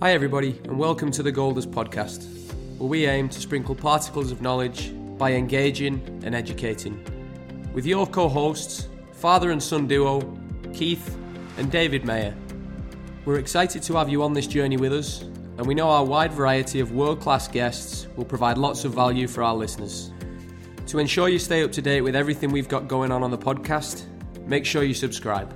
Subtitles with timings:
[0.00, 2.22] Hi, everybody, and welcome to the Goldust podcast,
[2.78, 7.04] where we aim to sprinkle particles of knowledge by engaging and educating.
[7.74, 10.38] With your co hosts, father and son duo,
[10.72, 11.18] Keith
[11.56, 12.32] and David Mayer.
[13.24, 16.32] We're excited to have you on this journey with us, and we know our wide
[16.32, 20.12] variety of world class guests will provide lots of value for our listeners.
[20.86, 23.38] To ensure you stay up to date with everything we've got going on on the
[23.38, 24.04] podcast,
[24.46, 25.52] make sure you subscribe.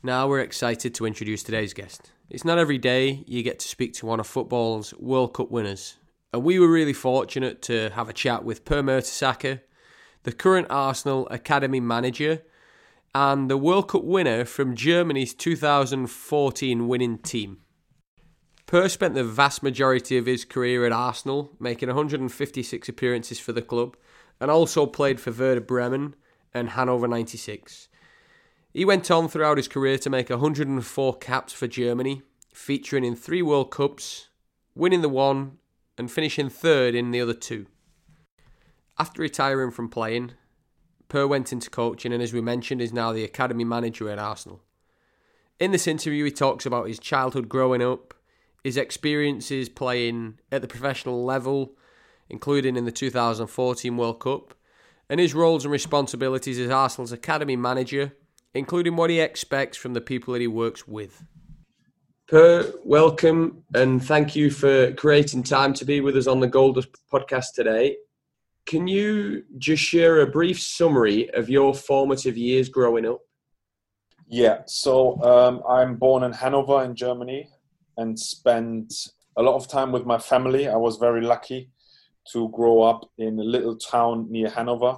[0.03, 2.11] Now we're excited to introduce today's guest.
[2.29, 5.97] It's not every day you get to speak to one of football's World Cup winners,
[6.31, 9.61] and we were really fortunate to have a chat with Per Mertesacker,
[10.23, 12.43] the current Arsenal Academy manager
[13.15, 17.61] and the World Cup winner from Germany's 2014 winning team.
[18.67, 23.61] Per spent the vast majority of his career at Arsenal, making 156 appearances for the
[23.61, 23.95] club,
[24.41, 26.15] and also played for Werder Bremen
[26.53, 27.87] and Hanover 96.
[28.73, 33.41] He went on throughout his career to make 104 caps for Germany, featuring in three
[33.41, 34.27] World Cups,
[34.75, 35.59] winning the one
[35.97, 37.67] and finishing third in the other two.
[38.99, 40.33] After retiring from playing,
[41.07, 44.61] Per went into coaching and, as we mentioned, is now the academy manager at Arsenal.
[45.57, 48.13] In this interview, he talks about his childhood growing up,
[48.63, 51.75] his experiences playing at the professional level,
[52.29, 54.53] including in the 2014 World Cup,
[55.09, 58.13] and his roles and responsibilities as Arsenal's academy manager,
[58.53, 61.23] including what he expects from the people that he works with.
[62.27, 66.87] Per, welcome and thank you for creating time to be with us on the Goldust
[67.11, 67.95] podcast today.
[68.65, 73.21] Can you just share a brief summary of your formative years growing up?
[74.27, 77.49] Yeah, so um, I'm born in Hanover in Germany
[77.97, 78.93] and spent
[79.37, 80.67] a lot of time with my family.
[80.67, 81.71] I was very lucky
[82.31, 84.97] to grow up in a little town near Hanover.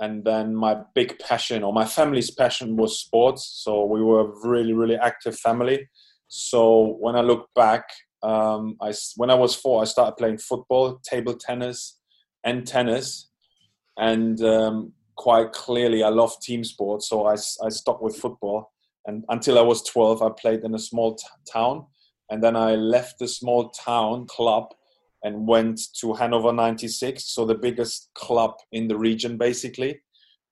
[0.00, 3.62] And then my big passion, or my family's passion, was sports.
[3.64, 5.88] So we were a really, really active family.
[6.28, 7.84] So when I look back,
[8.22, 11.98] um, I, when I was four, I started playing football, table tennis,
[12.44, 13.30] and tennis.
[13.96, 18.72] And um, quite clearly, I love team sports, so I, I stuck with football.
[19.06, 21.86] And until I was 12, I played in a small t- town.
[22.30, 24.74] And then I left the small town club
[25.22, 30.00] and went to Hanover 96, so the biggest club in the region, basically.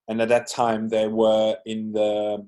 [0.09, 2.47] And at that time, they were in the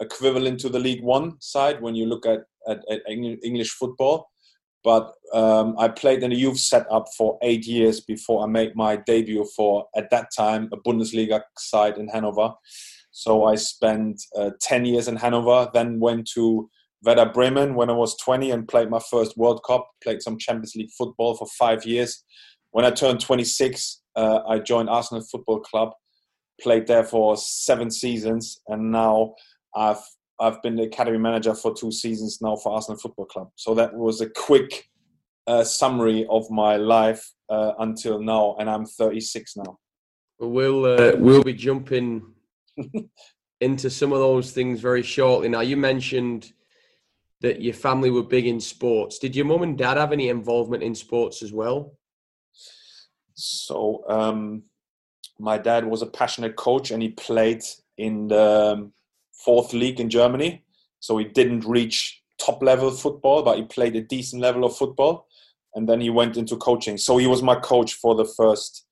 [0.00, 4.30] equivalent to the League One side when you look at, at, at English football
[4.84, 8.96] but um, I played in a youth setup for eight years before I made my
[8.96, 12.52] debut for, at that time, a Bundesliga side in Hanover.
[13.10, 16.70] So I spent uh, 10 years in Hanover, then went to
[17.04, 20.74] Werder Bremen when I was 20 and played my first World Cup, played some Champions
[20.74, 22.24] League football for five years.
[22.70, 25.92] When I turned 26, uh, I joined Arsenal Football Club,
[26.60, 29.34] played there for seven seasons, and now
[29.74, 30.02] I've
[30.40, 33.48] I've been the academy manager for two seasons now for Arsenal Football Club.
[33.56, 34.84] So that was a quick
[35.48, 39.78] uh, summary of my life uh, until now, and I'm 36 now.
[40.38, 42.22] We'll uh, we'll be jumping
[43.60, 45.48] into some of those things very shortly.
[45.48, 46.52] Now, you mentioned
[47.40, 49.18] that your family were big in sports.
[49.18, 51.96] Did your mum and dad have any involvement in sports as well?
[53.34, 54.64] So, um,
[55.38, 57.62] my dad was a passionate coach, and he played
[57.96, 58.92] in the um,
[59.32, 60.64] fourth league in Germany.
[61.00, 65.26] So he didn't reach top level football, but he played a decent level of football.
[65.74, 66.96] And then he went into coaching.
[66.96, 68.86] So he was my coach for the first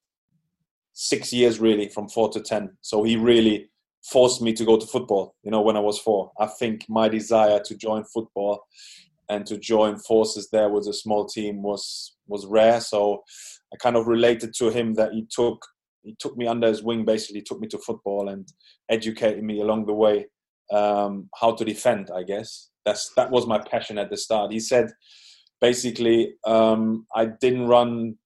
[0.93, 2.77] six years, really, from four to 10.
[2.81, 3.71] So he really
[4.11, 6.31] forced me to go to football, you know, when I was four.
[6.39, 8.65] I think my desire to join football
[9.29, 12.81] and to join forces there with a small team was was rare.
[12.81, 13.23] So
[13.73, 15.65] I kind of related to him that he took
[16.03, 18.47] he took me under his wing, basically took me to football and
[18.89, 20.27] educated me along the way
[20.73, 22.11] um, how to defend.
[22.15, 24.53] I guess that's that was my passion at the start.
[24.53, 24.91] He said
[25.61, 28.17] basically um, I didn't run,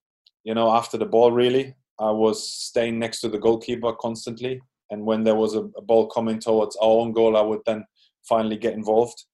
[0.44, 1.74] you know, after the ball really.
[1.98, 6.08] I was staying next to the goalkeeper constantly, and when there was a, a ball
[6.08, 7.84] coming towards our own goal, I would then
[8.28, 9.24] finally get involved.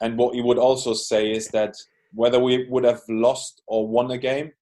[0.00, 1.74] And what he would also say is that
[2.12, 4.52] whether we would have lost or won a game,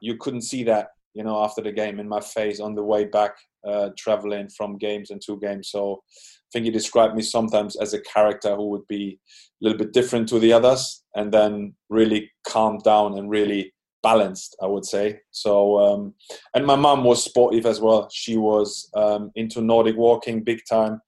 [0.00, 3.04] you couldn't see that you know, after the game in my face on the way
[3.04, 3.36] back,
[3.66, 5.70] uh, traveling from games and two games.
[5.70, 9.18] So I think he described me sometimes as a character who would be
[9.60, 13.72] a little bit different to the others and then really calmed down and really
[14.02, 15.20] balanced, I would say.
[15.30, 16.14] So, um,
[16.54, 18.08] and my mom was sportive as well.
[18.12, 21.00] She was um, into Nordic walking big time,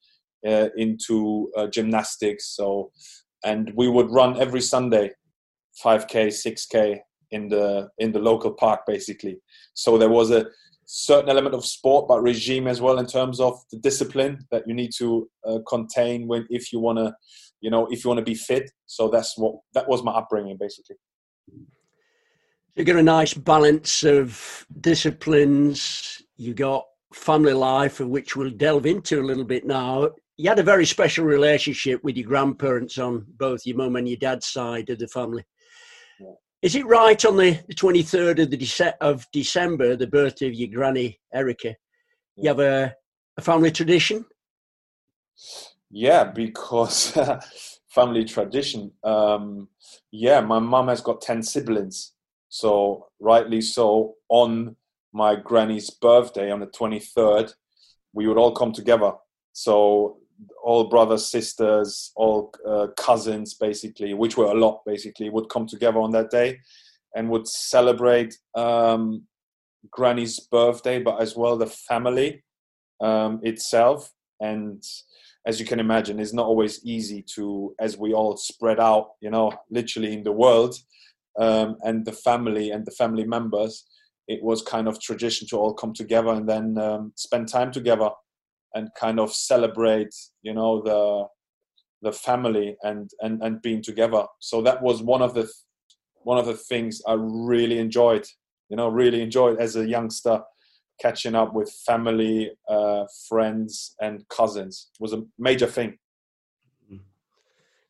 [0.46, 2.55] uh, into uh, gymnastics.
[2.56, 2.91] So,
[3.44, 5.11] and we would run every Sunday,
[5.85, 7.00] 5k, 6k
[7.31, 9.38] in the in the local park, basically.
[9.75, 10.46] So there was a
[10.87, 14.75] certain element of sport, but regime as well in terms of the discipline that you
[14.75, 17.14] need to uh, contain when if you want to,
[17.61, 18.70] you know, if you want to be fit.
[18.87, 20.96] So that's what that was my upbringing, basically.
[22.76, 26.20] You got a nice balance of disciplines.
[26.36, 30.10] You got family life, which we'll delve into a little bit now.
[30.36, 34.16] You had a very special relationship with your grandparents on both your mum and your
[34.16, 35.44] dad's side of the family.
[36.18, 36.32] Yeah.
[36.62, 40.54] Is it right on the, the 23rd of, the Dece- of December, the birthday of
[40.54, 41.76] your granny, Erica?
[42.34, 42.92] You have a,
[43.36, 44.24] a family tradition?
[45.92, 47.16] Yeah, because
[47.88, 48.90] family tradition.
[49.04, 49.68] Um,
[50.10, 52.13] yeah, my mum has got 10 siblings.
[52.54, 54.76] So, rightly so, on
[55.12, 57.52] my granny's birthday on the 23rd,
[58.12, 59.10] we would all come together.
[59.54, 60.18] So,
[60.62, 65.98] all brothers, sisters, all uh, cousins, basically, which were a lot, basically, would come together
[65.98, 66.60] on that day
[67.16, 69.24] and would celebrate um,
[69.90, 72.44] granny's birthday, but as well the family
[73.00, 74.12] um, itself.
[74.38, 74.80] And
[75.44, 79.30] as you can imagine, it's not always easy to, as we all spread out, you
[79.30, 80.76] know, literally in the world,
[81.38, 83.84] um, and the family and the family members,
[84.28, 88.10] it was kind of tradition to all come together and then um, spend time together
[88.75, 91.26] and kind of celebrate, you know, the
[92.02, 94.25] the family and and and being together.
[94.40, 95.50] So that was one of the
[96.22, 98.26] one of the things I really enjoyed.
[98.69, 100.42] You know, really enjoyed as a youngster
[101.00, 105.98] catching up with family, uh, friends, and cousins was a major thing.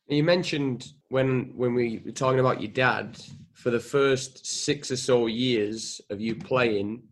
[0.07, 3.17] You mentioned when when we were talking about your dad
[3.53, 7.03] for the first six or so years of you playing,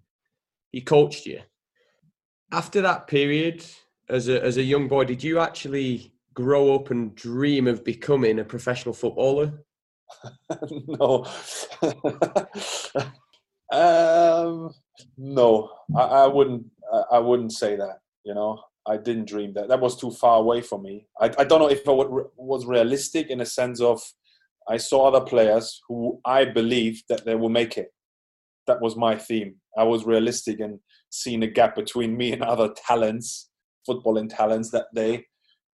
[0.71, 1.41] he coached you.
[2.51, 3.65] After that period,
[4.09, 8.39] as a as a young boy, did you actually grow up and dream of becoming
[8.39, 9.65] a professional footballer?
[10.87, 11.25] no.
[13.71, 14.73] um,
[15.17, 16.65] no, I, I wouldn't.
[17.11, 18.01] I wouldn't say that.
[18.23, 19.69] You know, I didn't dream that.
[19.69, 21.07] That was too far away for me.
[21.19, 21.85] I, I don't know if it
[22.37, 24.01] was realistic in a sense of
[24.67, 27.93] I saw other players who I believed that they will make it.
[28.67, 29.55] That was my theme.
[29.77, 33.49] I was realistic and seeing a gap between me and other talents,
[33.87, 35.25] footballing talents that they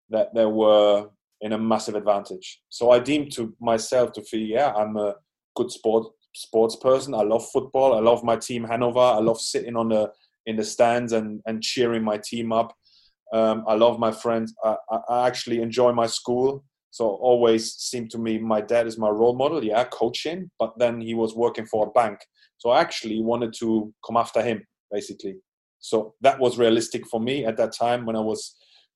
[0.09, 1.07] that they were
[1.41, 2.61] in a massive advantage.
[2.69, 5.15] So I deemed to myself to feel, yeah, I'm a
[5.55, 7.13] good sport sports person.
[7.13, 7.95] I love football.
[7.95, 8.99] I love my team Hanover.
[8.99, 10.11] I love sitting on the
[10.45, 12.75] in the stands and and cheering my team up.
[13.33, 14.53] Um, I love my friends.
[14.63, 14.75] I,
[15.09, 16.63] I, actually enjoy my school.
[16.91, 19.63] So always seemed to me my dad is my role model.
[19.63, 22.19] Yeah, coaching, but then he was working for a bank.
[22.57, 25.35] So I actually wanted to come after him, basically.
[25.79, 28.55] So that was realistic for me at that time when I was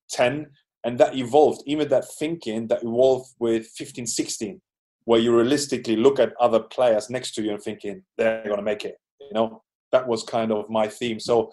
[0.10, 0.48] 10.
[0.84, 4.62] And that evolved, even that thinking that evolved with 15, 16,
[5.06, 8.64] where you realistically look at other players next to you and thinking they're going to
[8.64, 8.96] make it.
[9.22, 11.20] You know, that was kind of my theme.
[11.20, 11.52] So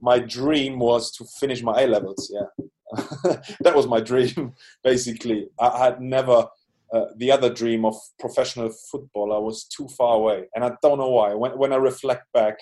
[0.00, 2.32] my dream was to finish my A levels.
[2.34, 4.54] Yeah, that was my dream.
[4.82, 6.46] Basically, I had never
[6.92, 9.32] uh, the other dream of professional football.
[9.32, 11.34] I was too far away, and I don't know why.
[11.34, 12.56] When when I reflect back,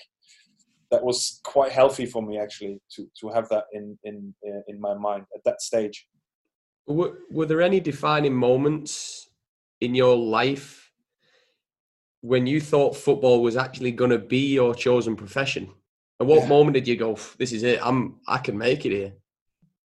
[0.91, 4.33] that was quite healthy for me actually to to have that in in
[4.67, 6.07] in my mind at that stage.
[6.87, 9.29] Were, were there any defining moments
[9.79, 10.80] in your life
[12.21, 15.69] when you thought football was actually going to be your chosen profession?
[16.19, 16.49] At what yeah.
[16.49, 17.79] moment did you go, "This is it.
[17.83, 18.19] I'm.
[18.27, 19.13] I can make it here."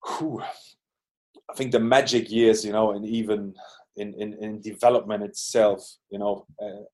[0.06, 0.42] Whew.
[1.48, 3.54] I think the magic years, you know, and even
[3.96, 6.46] in, in, in development itself, you know,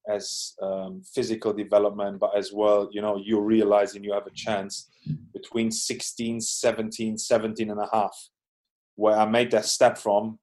[0.07, 4.89] as um, physical development, but as well, you know, you're realizing you have a chance
[5.33, 8.29] between 16, 17, 17 and a half,
[8.95, 10.39] where I made that step from.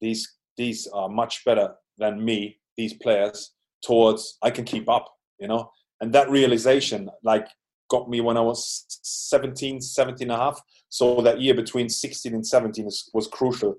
[0.00, 5.48] These these are much better than me, these players, towards I can keep up, you
[5.48, 5.70] know.
[6.00, 7.48] And that realization like
[7.88, 10.60] got me when I was 17, 17 and a half.
[10.88, 13.76] So that year between 16 and 17 is, was crucial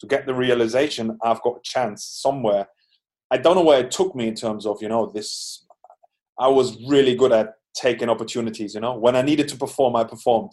[0.00, 2.66] to get the realization I've got a chance somewhere.
[3.30, 5.64] I don't know where it took me in terms of, you know, this.
[6.38, 8.96] I was really good at taking opportunities, you know.
[8.96, 10.52] When I needed to perform, I performed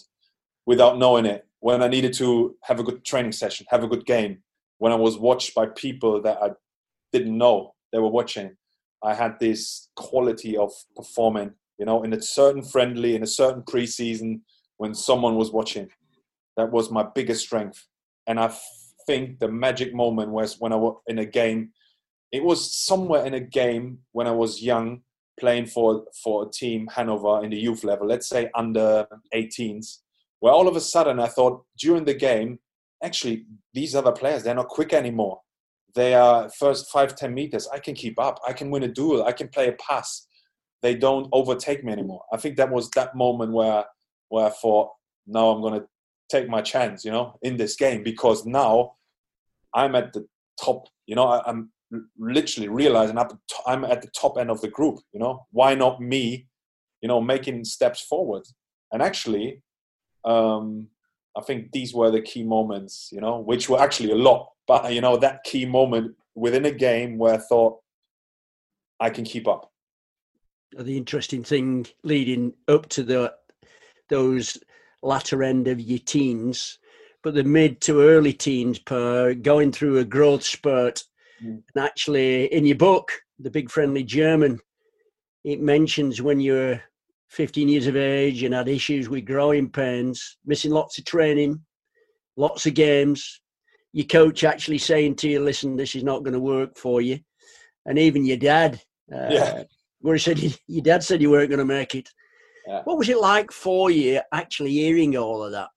[0.66, 1.46] without knowing it.
[1.60, 4.42] When I needed to have a good training session, have a good game.
[4.78, 6.52] When I was watched by people that I
[7.12, 8.56] didn't know they were watching,
[9.04, 13.64] I had this quality of performing You know, in a certain friendly, in a certain
[13.64, 14.42] preseason,
[14.78, 15.90] when someone was watching,
[16.56, 17.88] that was my biggest strength.
[18.28, 18.54] And I
[19.08, 21.72] think the magic moment was when I was in a game.
[22.32, 25.02] It was somewhere in a game when I was young,
[25.40, 28.06] playing for for a team Hanover in the youth level.
[28.08, 30.02] Let's say under 18s,
[30.40, 32.60] where all of a sudden I thought during the game,
[33.04, 35.42] actually these other players they're not quick anymore
[35.96, 37.68] they are first five ten meters.
[37.74, 38.40] I can keep up.
[38.48, 39.24] I can win a duel.
[39.24, 40.28] I can play a pass.
[40.82, 42.24] They don't overtake me anymore.
[42.34, 43.86] I think that was that moment where
[44.32, 44.90] where i thought
[45.28, 45.86] now i'm going to
[46.30, 48.94] take my chance you know in this game because now
[49.76, 50.26] i'm at the
[50.60, 51.72] top you know I, am
[52.18, 53.18] literally realizing
[53.68, 55.46] i'm at the top end of the group you know?
[55.52, 56.48] Why not me
[57.02, 58.44] you know making steps forward?
[58.92, 59.62] And actually
[60.26, 60.88] um
[61.38, 64.50] I think these were the key moments, you know, which were actually a lot.
[64.72, 67.80] But you know, that key moment within a game where I thought
[69.02, 69.70] I can keep up.
[70.80, 73.34] The interesting thing leading up to the
[74.08, 74.58] those
[75.04, 76.80] latter end of your teens,
[77.22, 81.04] but the mid to early teens per going through a growth spurt.
[81.44, 81.62] Mm.
[81.76, 84.58] And actually, in your book, The Big Friendly German,
[85.44, 86.82] it mentions when you're
[87.32, 91.60] 15 years of age and had issues with growing pains, missing lots of training,
[92.38, 93.41] lots of games.
[93.94, 97.20] Your coach actually saying to you, listen, this is not going to work for you.
[97.86, 98.82] And even your dad,
[99.14, 99.64] uh, yeah.
[100.00, 102.10] where he said, your dad said you weren't going to make it.
[102.68, 102.82] Yeah.
[102.84, 105.70] What was it like for you actually hearing all of that?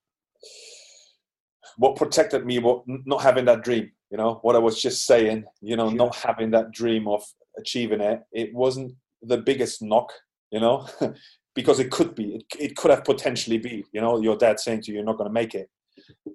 [1.76, 5.44] What protected me was not having that dream, you know, what I was just saying,
[5.60, 5.96] you know, sure.
[5.96, 7.24] not having that dream of
[7.58, 8.20] achieving it.
[8.32, 10.12] It wasn't the biggest knock,
[10.52, 10.86] you know,
[11.54, 14.82] because it could be, it, it could have potentially be, you know, your dad saying
[14.82, 15.68] to you, you're not going to make it.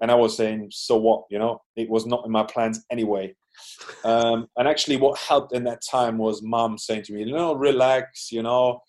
[0.02, 3.36] And I was saying, so what, you know, it was not in my plans anyway.
[4.06, 7.56] Um, and actually what helped in that time was mom saying to me, you know,
[7.56, 8.80] relax, you know,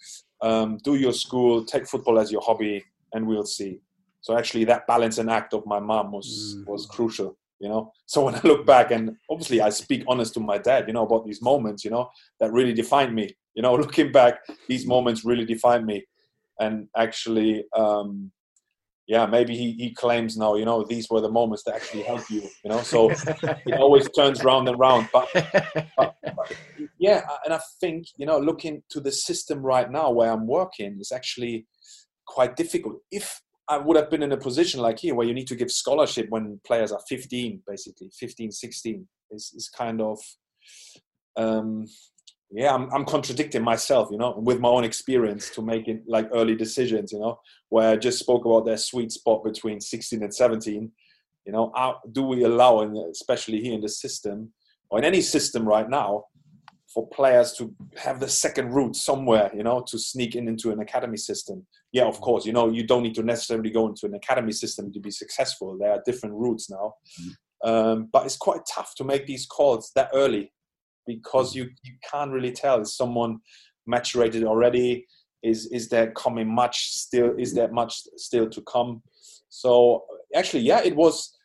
[0.42, 3.80] um, do your school, take football as your hobby and we'll see.
[4.20, 6.66] So actually that balance and act of my mom was, mm.
[6.68, 10.40] was crucial you know so when i look back and obviously i speak honest to
[10.40, 12.08] my dad you know about these moments you know
[12.40, 16.04] that really defined me you know looking back these moments really defined me
[16.58, 18.30] and actually um,
[19.10, 22.22] yeah maybe he, he claims now you know these were the moments that actually help
[22.30, 25.08] you you know so it always turns round and round.
[25.12, 25.28] But,
[25.96, 26.52] but, but,
[26.98, 30.98] yeah and i think you know looking to the system right now where i'm working
[31.00, 31.66] is actually
[32.24, 33.00] quite difficult.
[33.10, 35.72] If i would have been in a position like here where you need to give
[35.72, 40.18] scholarship when players are 15 basically 15 16 is, is kind of
[41.36, 41.86] um,
[42.50, 46.56] yeah I'm, I'm contradicting myself you know with my own experience to making like early
[46.56, 47.38] decisions you know
[47.68, 50.90] where i just spoke about their sweet spot between 16 and 17
[51.46, 54.52] you know how do we allow and especially here in the system
[54.90, 56.24] or in any system right now
[56.92, 60.80] for players to have the second route somewhere you know to sneak in into an
[60.80, 61.64] academy system?
[61.92, 64.92] Yeah of course you know you don't need to necessarily go into an academy system
[64.92, 65.78] to be successful.
[65.78, 66.94] There are different routes now.
[67.20, 67.70] Mm-hmm.
[67.70, 70.52] um, but it's quite tough to make these calls that early
[71.14, 73.38] because you, you can't really tell is someone
[73.88, 75.06] maturated already
[75.42, 79.02] is is there coming much still is there much still to come?
[79.48, 81.36] So actually yeah it was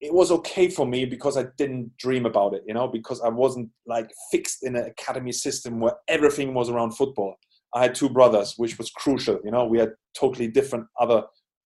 [0.00, 3.28] it was okay for me because i didn't dream about it you know because i
[3.28, 7.34] wasn't like fixed in an academy system where everything was around football.
[7.74, 9.64] I had two brothers which was crucial you know.
[9.66, 11.22] We had totally different other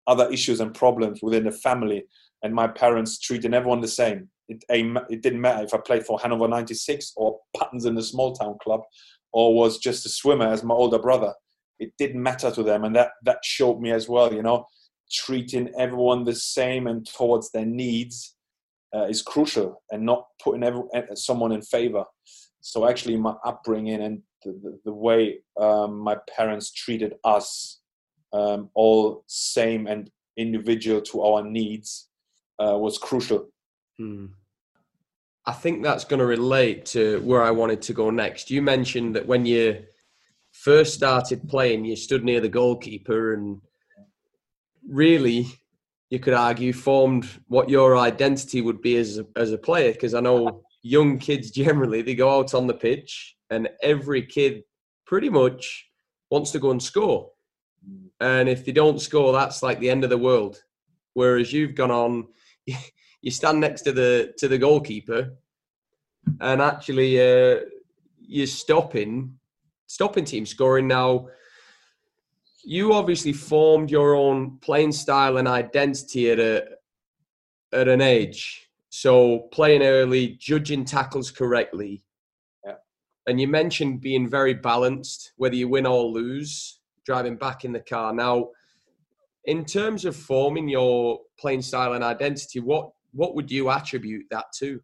[0.07, 2.05] other issues and problems within the family
[2.43, 6.19] and my parents treating everyone the same it, it didn't matter if I played for
[6.19, 8.83] Hanover 96 or Pattensen in the small town club
[9.33, 11.33] or was just a swimmer as my older brother.
[11.79, 12.85] It didn't matter to them.
[12.85, 14.67] And that, that showed me as well, you know,
[15.11, 18.37] treating everyone the same and towards their needs
[18.95, 20.83] uh, is crucial and not putting every,
[21.15, 22.05] someone in favor.
[22.61, 27.81] So actually my upbringing and the, the, the way um, my parents treated us
[28.33, 32.09] um, all same and individual to our needs
[32.59, 33.49] uh, was crucial
[33.99, 34.27] Hmm.
[35.47, 38.51] I think that's going to relate to where I wanted to go next.
[38.51, 39.85] You mentioned that when you
[40.53, 43.61] first started playing, you stood near the goalkeeper and
[44.89, 45.47] really,
[46.09, 49.93] you could argue, formed what your identity would be as a, as a player.
[49.93, 54.63] Because I know young kids generally, they go out on the pitch and every kid
[55.07, 55.87] pretty much
[56.31, 57.31] wants to go and score.
[58.21, 60.63] And if they don't score, that's like the end of the world.
[61.13, 62.29] Whereas you've gone on,
[63.25, 65.33] you stand next to the to the goalkeeper,
[66.40, 67.61] and actually uh,
[68.21, 69.38] you're stopping
[69.87, 70.88] stopping team scoring.
[70.88, 71.28] Now,
[72.64, 76.54] you obviously formed your own playing style and identity at a
[77.73, 78.69] at an age.
[78.90, 82.04] So playing early, judging tackles correctly.
[82.64, 82.78] Yeah.
[83.26, 86.81] And you mentioned being very balanced, whether you win or lose.
[87.04, 88.14] driving back in the car.
[88.14, 88.49] Now,
[89.45, 94.47] in terms of forming your playing style and identity, what what would you attribute that
[94.59, 94.80] to?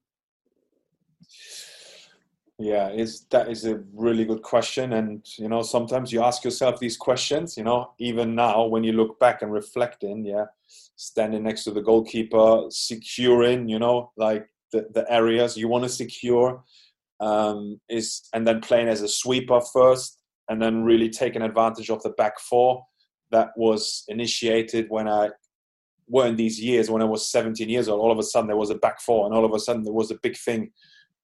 [2.59, 6.79] Yeah, is that is a really good question, and you know sometimes you ask yourself
[6.79, 7.57] these questions.
[7.57, 10.45] You know, even now when you look back and reflect in, yeah,
[10.97, 15.89] standing next to the goalkeeper, securing, you know, like the, the areas you want to
[15.89, 16.63] secure,
[17.21, 20.21] um, is and then playing as a sweeper first,
[20.51, 22.85] and then really taking advantage of the back four
[23.31, 25.31] that was initiated when I
[26.11, 28.01] were in these years when I was 17 years old.
[28.01, 29.93] All of a sudden there was a back four, and all of a sudden there
[29.93, 30.73] was a big thing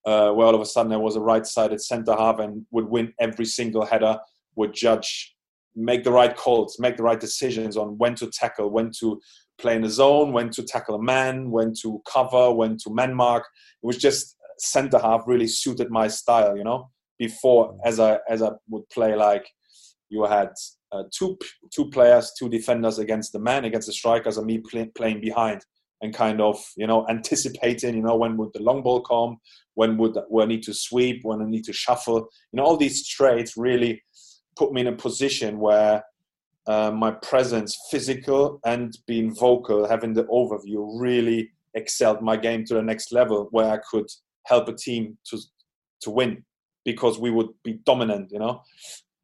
[0.07, 3.13] uh, where all of a sudden there was a right-sided centre half and would win
[3.19, 4.19] every single header,
[4.55, 5.35] would judge,
[5.75, 9.21] make the right calls, make the right decisions on when to tackle, when to
[9.59, 13.15] play in the zone, when to tackle a man, when to cover, when to man
[13.15, 13.45] mark.
[13.83, 16.91] It was just centre half really suited my style, you know.
[17.19, 19.47] Before, as I as I would play like
[20.11, 20.51] you had
[20.93, 21.39] uh, two
[21.73, 25.65] two players, two defenders against the man, against the strikers, and me play, playing behind
[26.03, 27.97] and kind of you know anticipating.
[27.97, 29.39] You know when would the long ball come?
[29.75, 31.21] When would when I need to sweep?
[31.23, 32.29] When I need to shuffle?
[32.53, 34.03] You know all these traits really
[34.57, 36.03] put me in a position where
[36.67, 42.75] uh, my presence, physical and being vocal, having the overview, really excelled my game to
[42.75, 44.07] the next level, where I could
[44.45, 45.39] help a team to
[46.03, 46.45] to win
[46.85, 48.31] because we would be dominant.
[48.31, 48.63] You know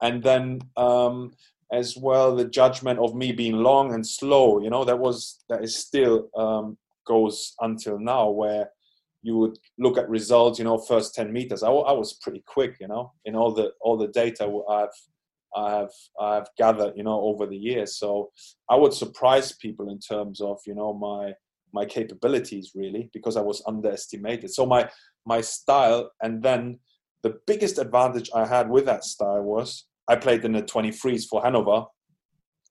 [0.02, 1.32] and then um,
[1.72, 5.64] as well the judgment of me being long and slow you know that was that
[5.64, 6.76] is still um,
[7.06, 8.68] goes until now where
[9.22, 11.62] you would look at results you know first 10 meters.
[11.62, 14.88] I, I was pretty quick you know in all the all the data i've
[15.56, 17.96] i've i've gathered you know over the years.
[17.96, 18.30] So
[18.68, 21.32] i would surprise people in terms of you know my
[21.72, 24.50] my capabilities really because i was underestimated.
[24.50, 24.90] So my
[25.24, 26.80] my style and then
[27.22, 31.42] the biggest advantage i had with that style was I played in the 23s for
[31.42, 31.86] Hanover,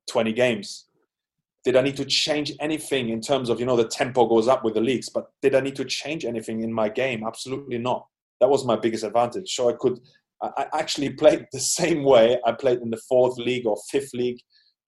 [0.09, 0.87] 20 games.
[1.63, 4.63] Did I need to change anything in terms of, you know, the tempo goes up
[4.63, 7.23] with the leagues, but did I need to change anything in my game?
[7.25, 8.07] Absolutely not.
[8.39, 9.53] That was my biggest advantage.
[9.53, 9.99] So I could,
[10.41, 14.39] I actually played the same way I played in the fourth league or fifth league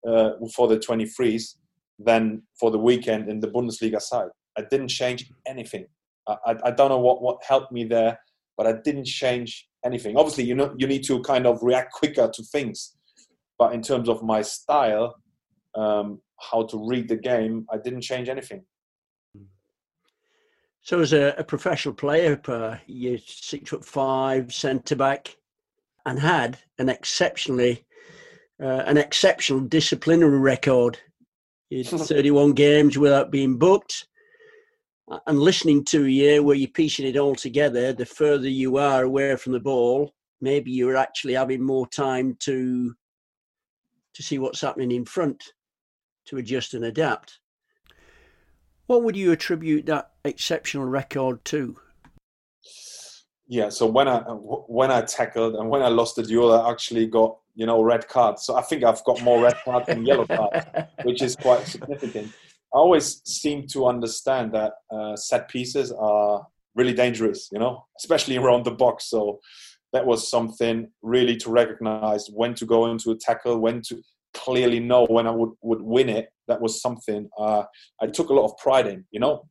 [0.08, 1.56] uh, for the 23s
[2.00, 4.30] than for the weekend in the Bundesliga side.
[4.58, 5.86] I didn't change anything.
[6.28, 8.20] I, I, I don't know what, what helped me there,
[8.58, 10.18] but I didn't change anything.
[10.18, 12.96] Obviously, you know, you need to kind of react quicker to things.
[13.58, 15.16] But in terms of my style,
[15.76, 18.64] um, how to read the game, I didn't change anything.
[20.82, 25.38] So, as a, a professional player, uh, you're six foot five, centre back,
[26.06, 27.86] and had an exceptionally
[28.62, 31.00] uh, an exceptional disciplinary record.
[31.70, 34.08] You 31 games without being booked
[35.28, 39.36] and listening to you where you're piecing it all together, the further you are away
[39.36, 42.96] from the ball, maybe you're actually having more time to
[44.14, 45.54] to see what's happening in front,
[46.26, 47.40] to adjust and adapt.
[48.86, 51.76] What would you attribute that exceptional record to?
[53.48, 57.08] Yeah, so when I when I tackled and when I lost the duel, I actually
[57.08, 58.44] got you know red cards.
[58.44, 60.66] So I think I've got more red cards than yellow cards,
[61.04, 62.32] which is quite significant.
[62.74, 68.38] I always seem to understand that uh, set pieces are really dangerous, you know, especially
[68.38, 69.10] around the box.
[69.10, 69.40] So
[69.92, 74.02] that was something really to recognize when to go into a tackle, when to
[74.34, 76.30] clearly know when I would, would win it.
[76.48, 77.64] That was something uh,
[78.02, 79.48] I took a lot of pride in, you know.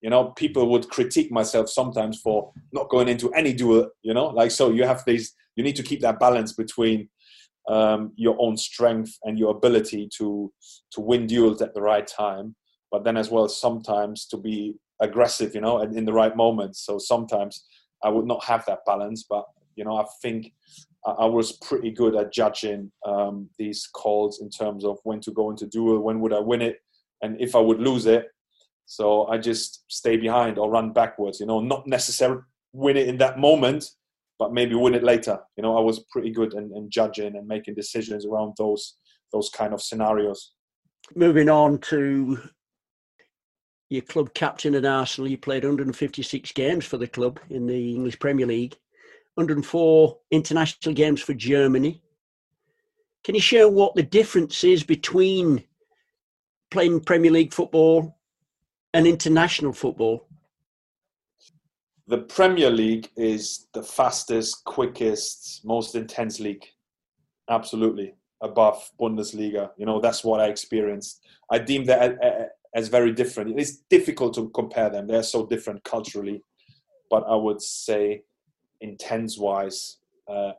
[0.00, 4.26] You know, people would critique myself sometimes for not going into any duel, you know,
[4.26, 7.08] like so you have these, you need to keep that balance between
[7.68, 10.52] um, your own strength and your ability to
[10.92, 12.56] to win duels at the right time,
[12.90, 16.84] but then as well sometimes to be aggressive, you know, and in the right moments.
[16.84, 17.64] So sometimes
[18.02, 19.44] I would not have that balance, but
[19.76, 20.52] you know, I think
[21.06, 25.50] I was pretty good at judging um, these calls in terms of when to go
[25.50, 26.78] into duel, when would I win it,
[27.22, 28.26] and if I would lose it.
[28.86, 32.40] So I just stay behind or run backwards, you know, not necessarily
[32.72, 33.84] win it in that moment,
[34.38, 35.38] but maybe win it later.
[35.56, 38.96] You know, I was pretty good in, in judging and making decisions around those
[39.32, 40.52] those kind of scenarios.
[41.14, 42.38] Moving on to
[43.90, 48.18] your club captain at Arsenal, you played 156 games for the club in the English
[48.18, 48.76] Premier League,
[49.34, 52.02] 104 international games for Germany.
[53.24, 55.64] Can you share what the difference is between
[56.70, 58.18] playing Premier League football
[58.92, 60.27] and international football?
[62.08, 66.64] The Premier League is the fastest, quickest, most intense league.
[67.50, 69.70] Absolutely above Bundesliga.
[69.76, 71.20] You know, that's what I experienced.
[71.50, 72.18] I deem that
[72.74, 73.58] as very different.
[73.58, 75.06] It's difficult to compare them.
[75.06, 76.42] They're so different culturally,
[77.10, 78.22] but I would say
[78.80, 80.52] intense wise, uh,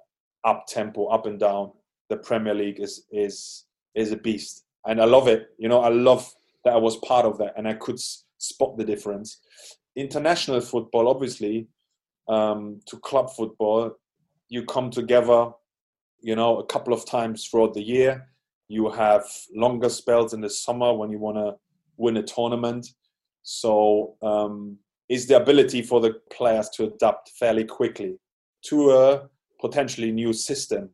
[0.44, 1.72] up tempo, up and down.
[2.10, 5.50] the Premier League is is is a beast, and I love it.
[5.60, 6.28] You know, I love
[6.66, 8.00] that I was part of that, and I could
[8.40, 9.40] spot the difference.
[10.00, 11.68] International football, obviously,
[12.28, 13.92] um, to club football,
[14.48, 15.52] you come together,
[16.22, 18.28] you know, a couple of times throughout the year.
[18.68, 21.56] You have longer spells in the summer when you want to
[21.98, 22.88] win a tournament.
[23.44, 24.78] So, um,
[25.10, 28.20] is the ability for the players to adapt fairly quickly
[28.68, 30.90] to a potentially new system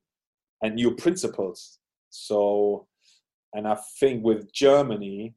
[0.62, 1.80] and new principles.
[2.10, 2.88] So,
[3.54, 5.36] and I think with Germany,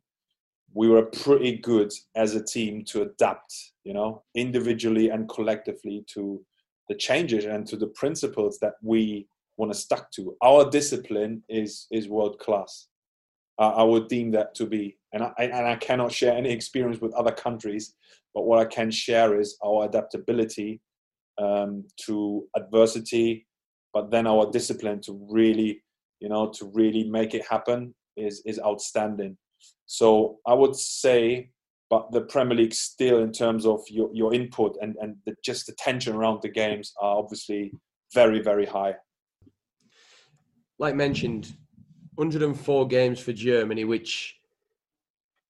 [0.75, 6.45] we were pretty good as a team to adapt, you know, individually and collectively to
[6.89, 9.27] the changes and to the principles that we
[9.57, 10.37] want to stuck to.
[10.43, 12.89] Our discipline is is world class.
[13.59, 17.01] Uh, I would deem that to be, and I and I cannot share any experience
[17.01, 17.95] with other countries,
[18.35, 20.81] but what I can share is our adaptability
[21.39, 23.47] um, to adversity,
[23.93, 25.83] but then our discipline to really,
[26.21, 29.37] you know, to really make it happen is is outstanding.
[29.87, 31.51] So I would say,
[31.91, 35.67] but the Premier League still, in terms of your, your input and and the, just
[35.67, 37.73] the tension around the games, are obviously
[38.15, 38.95] very very high.
[40.79, 41.55] Like mentioned,
[42.15, 44.37] 104 games for Germany, which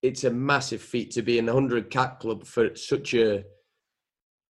[0.03, 3.44] it's a massive feat to be in the 100 cap club for such a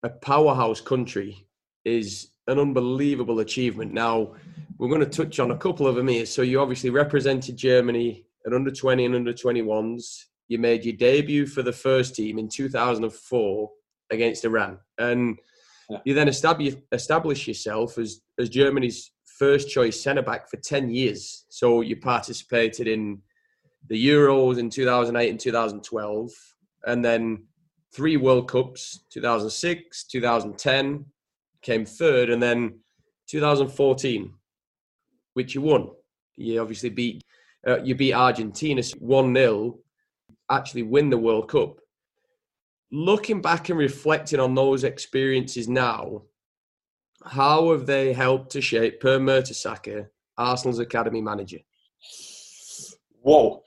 [0.02, 1.46] a powerhouse country
[1.84, 3.92] is an unbelievable achievement.
[3.92, 4.34] Now,
[4.78, 6.26] we're going to touch on a couple of them here.
[6.26, 10.24] So, you obviously represented Germany at under 20 and under 21s.
[10.48, 13.70] You made your debut for the first team in 2004
[14.10, 14.78] against Iran.
[14.98, 15.38] And
[15.90, 15.98] yeah.
[16.04, 21.44] you then establish, establish yourself as, as Germany's first choice centre back for 10 years.
[21.48, 23.22] So, you participated in
[23.88, 26.30] the Euros in 2008 and 2012,
[26.86, 27.44] and then
[27.94, 31.04] three World Cups 2006, 2010,
[31.62, 32.80] came third, and then
[33.28, 34.32] 2014,
[35.34, 35.90] which you won.
[36.36, 37.22] You obviously beat
[37.66, 39.78] uh, you beat Argentina one 0
[40.50, 41.78] actually win the World Cup.
[42.90, 46.22] Looking back and reflecting on those experiences now,
[47.24, 51.58] how have they helped to shape Per Mertesacker, Arsenal's academy manager?
[53.20, 53.62] Whoa.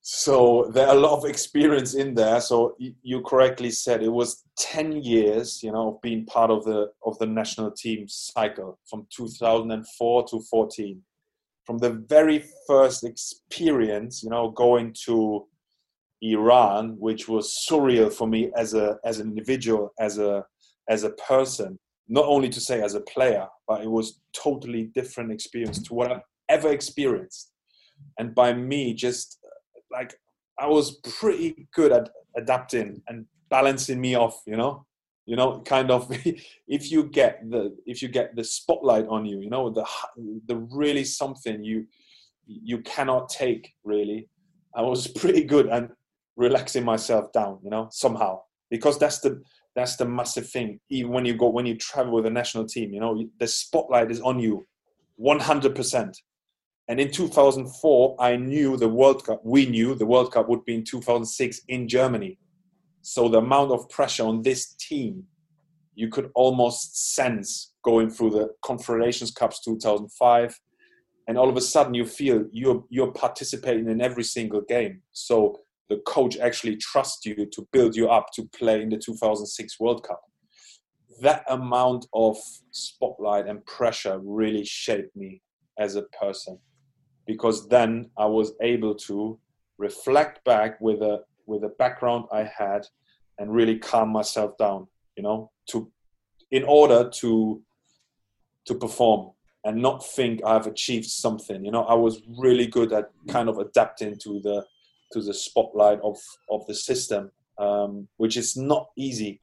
[0.00, 2.40] So there are a lot of experience in there.
[2.40, 6.90] So you correctly said it was 10 years, you know, of being part of the
[7.04, 11.02] of the national team cycle from 2004 to 14
[11.64, 15.46] from the very first experience, you know, going to
[16.20, 20.44] Iran, which was surreal for me as a as an individual, as a
[20.88, 25.32] as a person, not only to say as a player, but it was totally different
[25.32, 27.52] experience to what I've ever experienced.
[28.18, 29.38] And by me, just
[29.90, 30.14] like
[30.58, 34.86] I was pretty good at adapting and balancing me off, you know,
[35.26, 36.10] you know kind of
[36.68, 39.86] if you get the if you get the spotlight on you you know the
[40.46, 41.86] the really something you
[42.46, 44.28] you cannot take really.
[44.74, 45.90] I was pretty good at
[46.36, 48.40] relaxing myself down you know somehow.
[48.70, 49.42] Because that's the
[49.74, 50.80] that's the massive thing.
[50.88, 54.10] Even when you go when you travel with a national team you know the spotlight
[54.10, 54.66] is on you
[55.20, 56.12] 100%
[56.88, 60.74] and in 2004 i knew the world cup we knew the world cup would be
[60.74, 62.38] in 2006 in germany
[63.02, 65.24] so the amount of pressure on this team,
[65.94, 70.58] you could almost sense going through the Confederations Cups 2005,
[71.28, 75.02] and all of a sudden you feel you're you're participating in every single game.
[75.12, 75.60] So
[75.90, 80.06] the coach actually trusts you to build you up to play in the 2006 World
[80.06, 80.22] Cup.
[81.20, 82.38] That amount of
[82.70, 85.42] spotlight and pressure really shaped me
[85.78, 86.58] as a person
[87.26, 89.38] because then I was able to
[89.78, 92.86] reflect back with a with the background I had
[93.38, 95.90] and really calm myself down, you know, to
[96.50, 97.62] in order to
[98.66, 99.32] to perform
[99.64, 101.64] and not think I've achieved something.
[101.64, 104.64] You know, I was really good at kind of adapting to the
[105.12, 106.18] to the spotlight of
[106.50, 109.40] of the system, um, which is not easy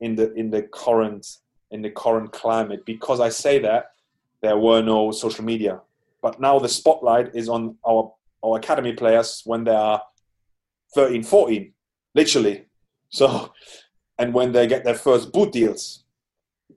[0.00, 1.26] in the in the current
[1.70, 2.84] in the current climate.
[2.84, 3.92] Because I say that
[4.42, 5.80] there were no social media,
[6.20, 8.12] but now the spotlight is on our
[8.44, 10.02] our academy players when they are
[10.94, 11.72] 13, 14,
[12.14, 12.66] literally.
[13.08, 13.52] So,
[14.18, 16.04] and when they get their first boot deals,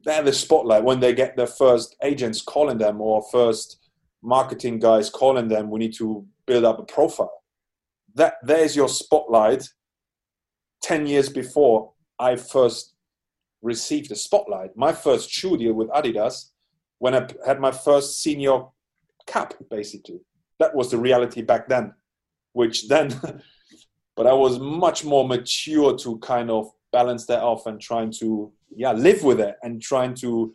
[0.04, 0.84] they're the spotlight.
[0.84, 3.80] When they get their first agents calling them or first
[4.22, 7.44] marketing guys calling them, we need to build up a profile.
[8.14, 9.68] That there's your spotlight.
[10.82, 12.94] Ten years before I first
[13.62, 16.52] received the spotlight, my first shoe deal with Adidas,
[17.00, 18.66] when I had my first senior
[19.26, 20.22] cap, basically.
[20.60, 21.94] That was the reality back then,
[22.54, 23.10] which then
[24.16, 28.52] but I was much more mature to kind of balance that off and trying to
[28.76, 30.54] yeah live with it and trying to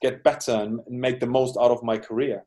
[0.00, 2.44] get better and make the most out of my career.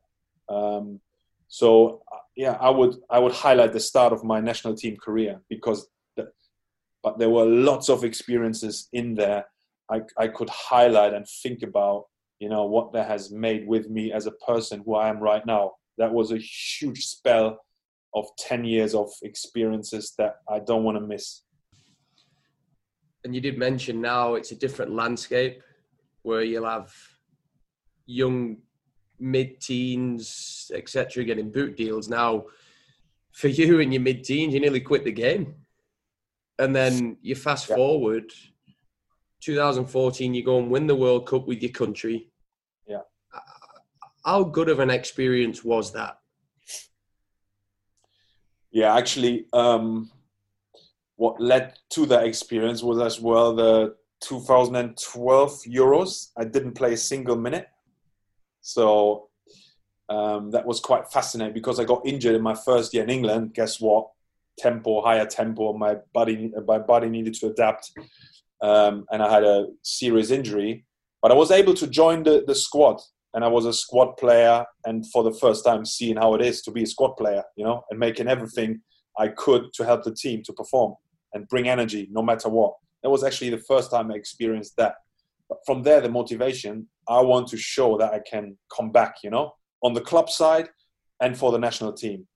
[0.48, 1.00] Um,
[1.48, 2.02] So
[2.36, 6.24] yeah, I would I would highlight the start of my national team career because, the,
[7.02, 9.44] but there were lots of experiences in there
[9.90, 12.06] I I could highlight and think about
[12.38, 15.44] you know what that has made with me as a person who I am right
[15.46, 15.72] now.
[15.98, 17.58] That was a huge spell
[18.16, 21.42] of 10 years of experiences that I don't want to miss.
[23.22, 25.62] And you did mention now it's a different landscape
[26.22, 26.92] where you'll have
[28.06, 28.56] young
[29.20, 32.08] mid-teens, etc., getting boot deals.
[32.08, 32.46] Now,
[33.32, 35.54] for you in your mid-teens, you nearly quit the game,
[36.58, 37.76] and then you fast yeah.
[37.76, 38.32] forward
[39.42, 42.30] 2014, you go and win the World Cup with your country.
[42.86, 43.02] Yeah.
[44.24, 46.18] How good of an experience was that?
[48.76, 50.10] Yeah, actually, um,
[51.16, 56.28] what led to that experience was as well the 2012 Euros.
[56.36, 57.68] I didn't play a single minute.
[58.60, 59.30] So
[60.10, 63.54] um, that was quite fascinating because I got injured in my first year in England.
[63.54, 64.10] Guess what?
[64.58, 65.72] Tempo, higher tempo.
[65.72, 67.92] My body, my body needed to adapt
[68.60, 70.84] um, and I had a serious injury.
[71.22, 73.00] But I was able to join the, the squad,
[73.36, 76.62] and I was a squad player, and for the first time, seeing how it is
[76.62, 78.80] to be a squad player, you know, and making everything
[79.18, 80.94] I could to help the team to perform
[81.34, 82.72] and bring energy no matter what.
[83.02, 84.94] That was actually the first time I experienced that.
[85.50, 89.28] But from there, the motivation, I want to show that I can come back, you
[89.28, 90.70] know, on the club side
[91.20, 92.26] and for the national team.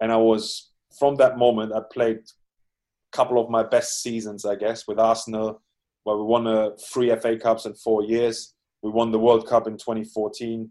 [0.00, 4.56] And I was, from that moment, I played a couple of my best seasons, I
[4.56, 5.60] guess, with Arsenal,
[6.04, 8.54] where we won uh, a three FA Cups in four years.
[8.82, 10.70] We won the World Cup in 2014.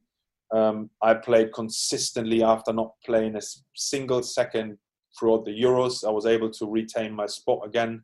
[0.54, 3.42] Um, I played consistently after not playing a
[3.76, 4.78] single second
[5.18, 6.08] throughout the Euros.
[6.08, 8.04] I was able to retain my spot again,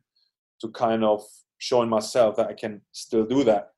[0.60, 1.22] to kind of
[1.58, 3.70] showing myself that I can still do that.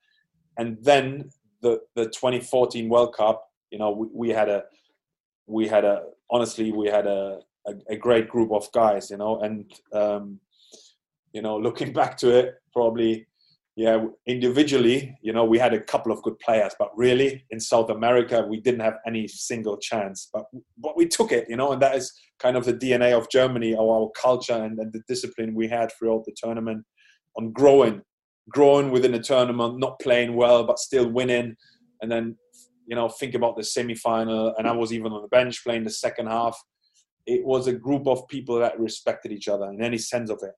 [0.58, 1.30] And then
[1.62, 4.64] the the 2014 World Cup, you know, we, we had a
[5.46, 9.40] we had a honestly we had a, a, a great group of guys, you know,
[9.40, 10.40] and um,
[11.32, 13.26] you know, looking back to it, probably
[13.76, 17.90] yeah, individually, you know, we had a couple of good players, but really in South
[17.90, 20.28] America, we didn't have any single chance.
[20.32, 20.44] But
[20.78, 23.74] but we took it, you know, and that is kind of the DNA of Germany,
[23.74, 26.84] or our culture and, and the discipline we had throughout the tournament
[27.36, 28.02] on growing,
[28.48, 31.56] growing within the tournament, not playing well but still winning,
[32.00, 32.36] and then
[32.86, 34.54] you know think about the semi-final.
[34.56, 36.56] And I was even on the bench playing the second half.
[37.26, 40.52] It was a group of people that respected each other in any sense of it,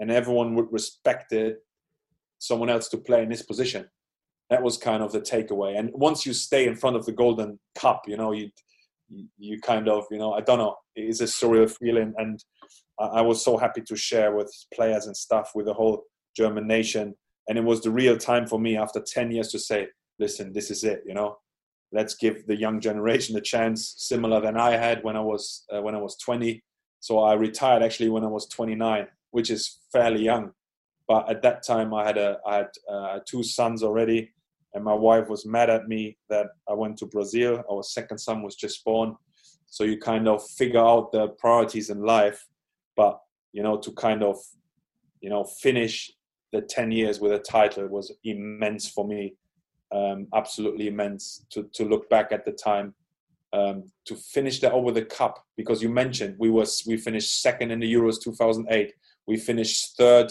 [0.00, 1.58] and everyone would respect it
[2.38, 3.88] someone else to play in this position.
[4.50, 5.78] That was kind of the takeaway.
[5.78, 8.50] And once you stay in front of the Golden Cup, you know, you
[9.38, 12.12] you kind of, you know, I don't know, it's a surreal feeling.
[12.16, 12.42] And
[12.98, 16.04] I was so happy to share with players and stuff with the whole
[16.36, 17.14] German nation.
[17.48, 20.70] And it was the real time for me after 10 years to say, listen, this
[20.70, 21.36] is it, you know,
[21.92, 25.82] let's give the young generation a chance similar than I had when I was, uh,
[25.82, 26.62] when I was 20.
[27.00, 30.52] So I retired actually when I was 29, which is fairly young.
[31.08, 34.32] But at that time, I had a I had uh, two sons already,
[34.74, 37.62] and my wife was mad at me that I went to Brazil.
[37.70, 39.16] Our second son was just born,
[39.66, 42.44] so you kind of figure out the priorities in life.
[42.96, 43.20] But
[43.52, 44.36] you know, to kind of
[45.20, 46.10] you know finish
[46.52, 49.34] the 10 years with a title was immense for me
[49.92, 52.94] um, absolutely immense to, to look back at the time
[53.52, 57.70] um, to finish that over the cup because you mentioned we was we finished second
[57.70, 58.92] in the euros 2008
[59.26, 60.30] we finished third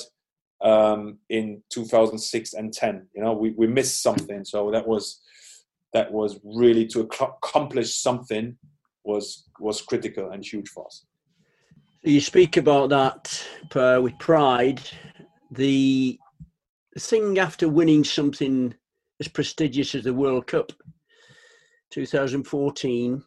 [0.66, 3.08] um, in 2006 and 10.
[3.16, 4.44] You know, we, we missed something.
[4.44, 5.22] So that was
[5.94, 8.58] that was really to accomplish something
[9.06, 11.06] was was critical and huge for us.
[12.04, 14.82] You speak about that uh, with pride.
[15.52, 16.20] The
[16.98, 18.74] thing after winning something
[19.20, 20.72] as prestigious as the World Cup
[21.92, 23.24] 2014,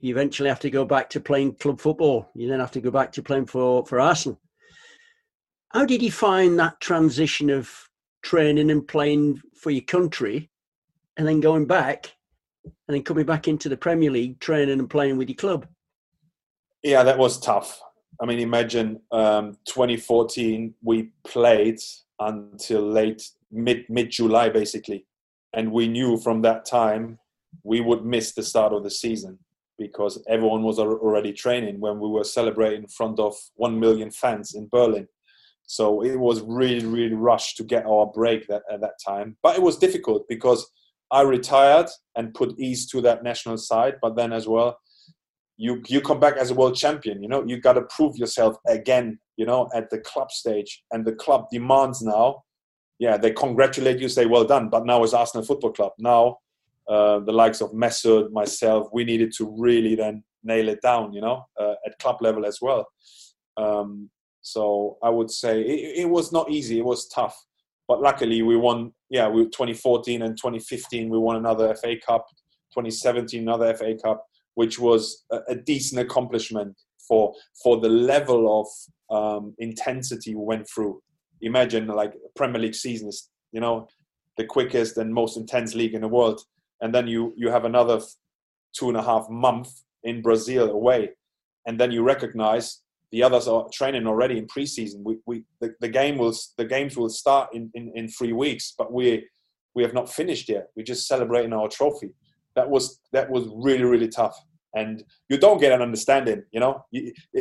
[0.00, 2.28] you eventually have to go back to playing club football.
[2.34, 4.40] You then have to go back to playing for, for Arsenal.
[5.72, 7.88] How did you find that transition of
[8.22, 10.50] training and playing for your country
[11.16, 12.16] and then going back
[12.64, 15.66] and then coming back into the Premier League, training and playing with your club?
[16.82, 17.80] Yeah, that was tough.
[18.20, 21.78] I mean, imagine um, 2014, we played
[22.18, 25.06] until late mid mid July, basically,
[25.54, 27.18] and we knew from that time
[27.62, 29.38] we would miss the start of the season
[29.78, 34.54] because everyone was already training when we were celebrating in front of one million fans
[34.54, 35.06] in Berlin.
[35.70, 39.36] So it was really, really rushed to get our break that, at that time.
[39.40, 40.68] But it was difficult because
[41.12, 43.94] I retired and put ease to that national side.
[44.02, 44.80] But then as well,
[45.56, 47.22] you you come back as a world champion.
[47.22, 49.20] You know, you got to prove yourself again.
[49.36, 52.42] You know, at the club stage, and the club demands now.
[52.98, 54.70] Yeah, they congratulate you, say well done.
[54.70, 55.92] But now it's Arsenal Football Club.
[56.00, 56.38] Now,
[56.88, 61.20] uh, the likes of Mesut, myself, we needed to really then nail it down, you
[61.20, 62.88] know, uh, at club level as well.
[63.56, 64.10] Um,
[64.42, 66.78] so I would say it, it, was not easy.
[66.78, 67.36] It was tough,
[67.86, 68.92] but luckily we won.
[69.08, 72.26] Yeah, we 2014 and 2015 we won another FA Cup.
[72.74, 74.24] 2017 another FA Cup,
[74.54, 76.76] which was a, a decent accomplishment
[77.06, 78.66] for for the level of
[79.10, 81.02] um, intensity we went through.
[81.42, 83.88] Imagine like Premier League seasons, you know
[84.36, 86.40] the quickest and most intense league in the world,
[86.80, 88.00] and then you you have another
[88.72, 89.68] two and a half month
[90.04, 91.10] in Brazil away,
[91.66, 95.02] and then you recognize the others are training already in preseason.
[95.02, 98.74] We, we the, the game will the games will start in, in, in three weeks,
[98.76, 99.26] but we
[99.74, 100.68] we have not finished yet.
[100.76, 102.10] We're just celebrating our trophy.
[102.54, 104.38] That was that was really really tough,
[104.74, 106.44] and you don't get an understanding.
[106.52, 107.40] You know, it, it,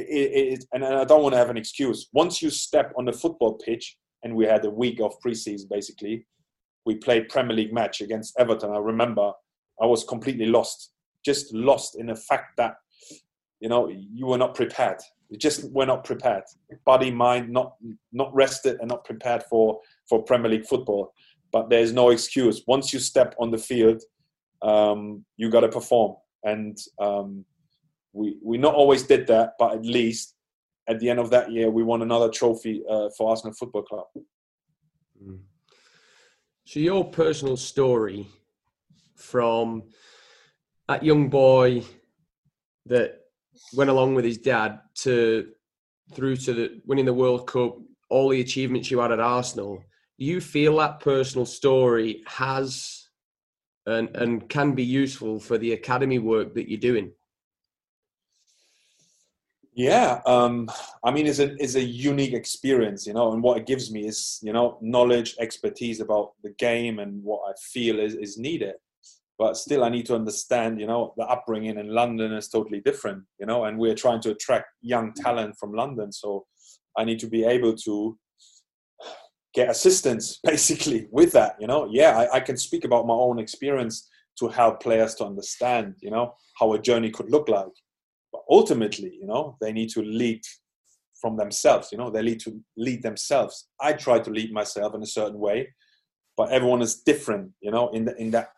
[0.54, 2.10] it, and I don't want to have an excuse.
[2.14, 6.26] Once you step on the football pitch, and we had a week of preseason basically,
[6.86, 8.72] we played Premier League match against Everton.
[8.72, 9.32] I remember
[9.82, 10.92] I was completely lost,
[11.24, 12.76] just lost in the fact that
[13.60, 16.44] you know you were not prepared we just were not prepared.
[16.86, 17.76] Body, mind, not
[18.12, 21.14] not rested and not prepared for for Premier League football.
[21.52, 22.64] But there's no excuse.
[22.68, 24.02] Once you step on the field,
[24.62, 26.16] um, you got to perform.
[26.44, 27.46] And um,
[28.14, 30.36] we we not always did that, but at least
[30.88, 34.06] at the end of that year, we won another trophy uh, for Arsenal Football Club.
[35.24, 35.40] Mm.
[36.66, 38.28] So your personal story
[39.16, 39.84] from
[40.88, 41.84] that young boy
[42.88, 43.19] that
[43.74, 45.50] went along with his dad to
[46.14, 47.78] through to the winning the World Cup,
[48.10, 49.84] all the achievements you had at Arsenal.
[50.18, 53.08] You feel that personal story has
[53.86, 57.12] and and can be useful for the academy work that you're doing?
[59.74, 60.70] Yeah, um,
[61.06, 64.08] I mean, it's a it's a unique experience, you know, and what it gives me
[64.08, 68.76] is you know knowledge, expertise about the game and what I feel is is needed
[69.40, 73.24] but still i need to understand you know the upbringing in london is totally different
[73.40, 75.24] you know and we're trying to attract young mm.
[75.24, 76.12] talent from london.
[76.12, 76.46] So
[76.98, 78.18] i need to be able to
[79.54, 81.90] get assistance basically with that you know.
[81.90, 86.12] Yeah I, I, can speak about my own experience to help players to understand you
[86.12, 87.76] know how a journey could look like.
[88.32, 90.42] But ultimately you know they need to lead
[91.20, 93.68] from themselves you know they need to lead themselves.
[93.82, 95.74] I try to lead myself in a certain way
[96.38, 98.50] but everyone is different you know in the, in that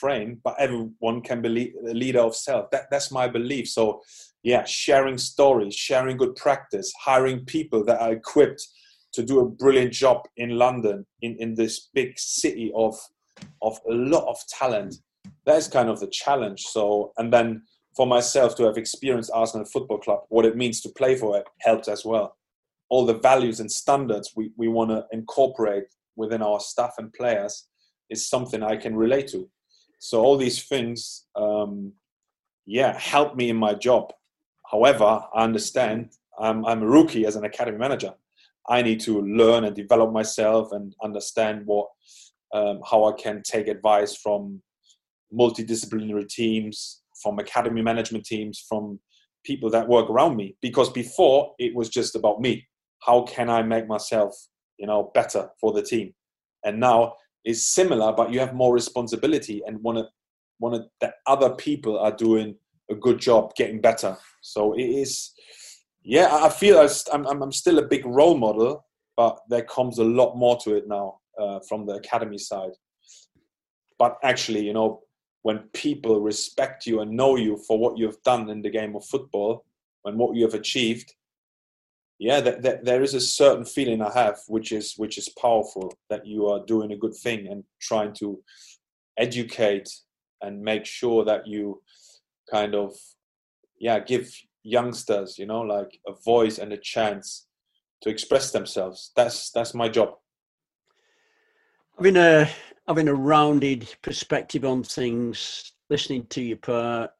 [0.00, 2.70] frame, but everyone can be a leader of self.
[2.70, 3.68] That, that's my belief.
[3.68, 4.00] So,
[4.42, 8.66] yeah, sharing stories, sharing good practice, hiring people that are equipped
[9.12, 12.96] to do a brilliant job in London, in, in this big city of
[13.62, 14.96] of a lot of talent.
[15.46, 16.62] That is kind of the challenge.
[16.62, 17.62] So, and then
[17.96, 21.44] for myself to have experienced Arsenal Football Club, what it means to play for it
[21.60, 22.36] helped as well.
[22.88, 25.84] All the values and standards we, we want to incorporate
[26.16, 27.68] within our staff and players
[28.10, 29.48] is something I can relate to.
[30.04, 31.94] So all these things, um,
[32.66, 34.12] yeah, help me in my job.
[34.70, 38.12] However, I understand I'm, I'm a rookie as an academy manager.
[38.68, 41.86] I need to learn and develop myself and understand what
[42.52, 44.60] um, how I can take advice from
[45.32, 49.00] multidisciplinary teams, from academy management teams, from
[49.42, 50.54] people that work around me.
[50.60, 52.66] Because before it was just about me.
[53.00, 54.34] How can I make myself,
[54.78, 56.12] you know, better for the team?
[56.62, 57.14] And now
[57.44, 60.08] is similar, but you have more responsibility and want to
[60.60, 62.56] want that other people are doing
[62.90, 64.16] a good job getting better.
[64.40, 65.32] So it is,
[66.02, 66.78] yeah, I feel
[67.12, 68.84] I'm, I'm, still a big role model,
[69.16, 72.72] but there comes a lot more to it now uh, from the academy side.
[73.98, 75.00] But actually, you know,
[75.42, 79.04] when people respect you and know you for what you've done in the game of
[79.04, 79.64] football
[80.04, 81.14] and what you have achieved,
[82.24, 86.46] yeah there is a certain feeling i have which is which is powerful that you
[86.46, 88.42] are doing a good thing and trying to
[89.18, 89.88] educate
[90.42, 91.82] and make sure that you
[92.50, 92.94] kind of
[93.78, 94.30] yeah give
[94.62, 97.46] youngsters you know like a voice and a chance
[98.04, 99.10] to express themselves.
[99.16, 100.10] That's that's my job.
[101.96, 102.48] Having a
[102.86, 107.10] having a rounded perspective on things listening to your part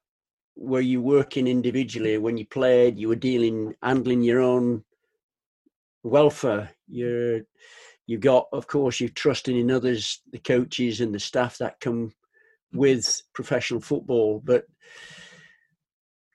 [0.56, 4.84] were you working individually when you played you were dealing handling your own
[6.08, 7.40] welfare you're
[8.06, 12.12] you've got of course you're trusting in others the coaches and the staff that come
[12.72, 14.64] with professional football but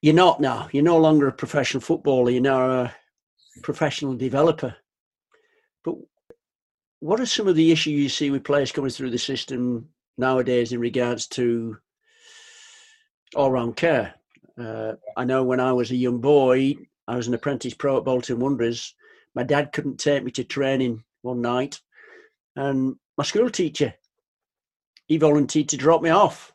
[0.02, 2.96] you're not now you're no longer a professional footballer you're now a
[3.62, 4.76] professional developer
[5.84, 5.96] but
[7.00, 10.74] what are some of the issues you see with players coming through the system nowadays
[10.74, 11.78] in regards to
[13.36, 14.14] all round care.
[14.60, 16.76] Uh, I know when I was a young boy,
[17.08, 18.94] I was an apprentice pro at Bolton Wanderers.
[19.36, 21.80] My dad couldn't take me to training one night,
[22.56, 23.94] and my school teacher
[25.08, 26.54] he volunteered to drop me off.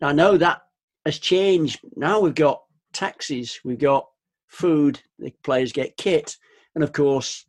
[0.00, 0.62] I know that
[1.04, 1.80] has changed.
[1.96, 4.06] Now we've got taxis, we've got
[4.46, 6.36] food, the players get kit,
[6.74, 7.44] and of course,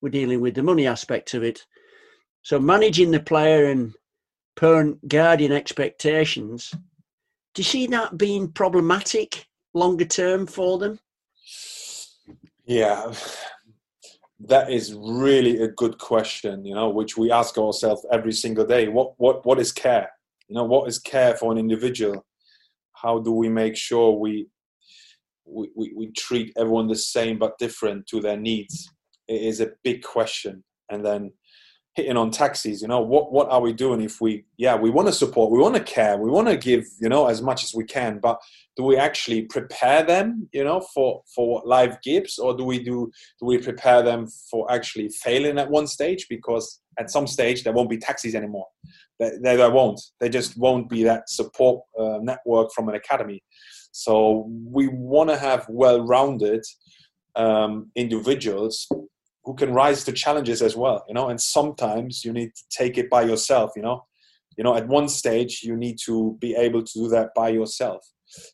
[0.00, 1.66] we're dealing with the money aspect of it.
[2.42, 3.92] So managing the player and
[4.54, 6.70] parent guardian expectations,
[7.54, 11.00] do you see that being problematic longer term for them?
[12.66, 13.12] Yeah,
[14.40, 18.88] that is really a good question, you know, which we ask ourselves every single day.
[18.88, 20.10] What what what is care?
[20.48, 22.24] You know, what is care for an individual?
[22.92, 24.46] How do we make sure we
[25.46, 28.90] we, we, we treat everyone the same but different to their needs?
[29.28, 30.62] It is a big question.
[30.90, 31.32] And then
[31.96, 35.08] hitting on taxis you know what what are we doing if we yeah we want
[35.08, 37.74] to support we want to care we want to give you know as much as
[37.74, 38.38] we can but
[38.76, 42.38] do we actually prepare them you know for for what life gives?
[42.38, 46.26] Or do we do do we prepare them for actually failing at one stage?
[46.28, 48.66] Because at some stage there won't be taxis anymore.
[49.18, 50.00] There, there won't.
[50.20, 53.42] There just won't be that support uh, network from an academy.
[53.92, 56.62] So we want to have well-rounded
[57.34, 58.86] um, individuals
[59.46, 61.28] who can rise to challenges as well you know?
[61.28, 64.04] And sometimes you need to take it by yourself you know?
[64.58, 68.04] You know at one stage you need to be able to do that by yourself.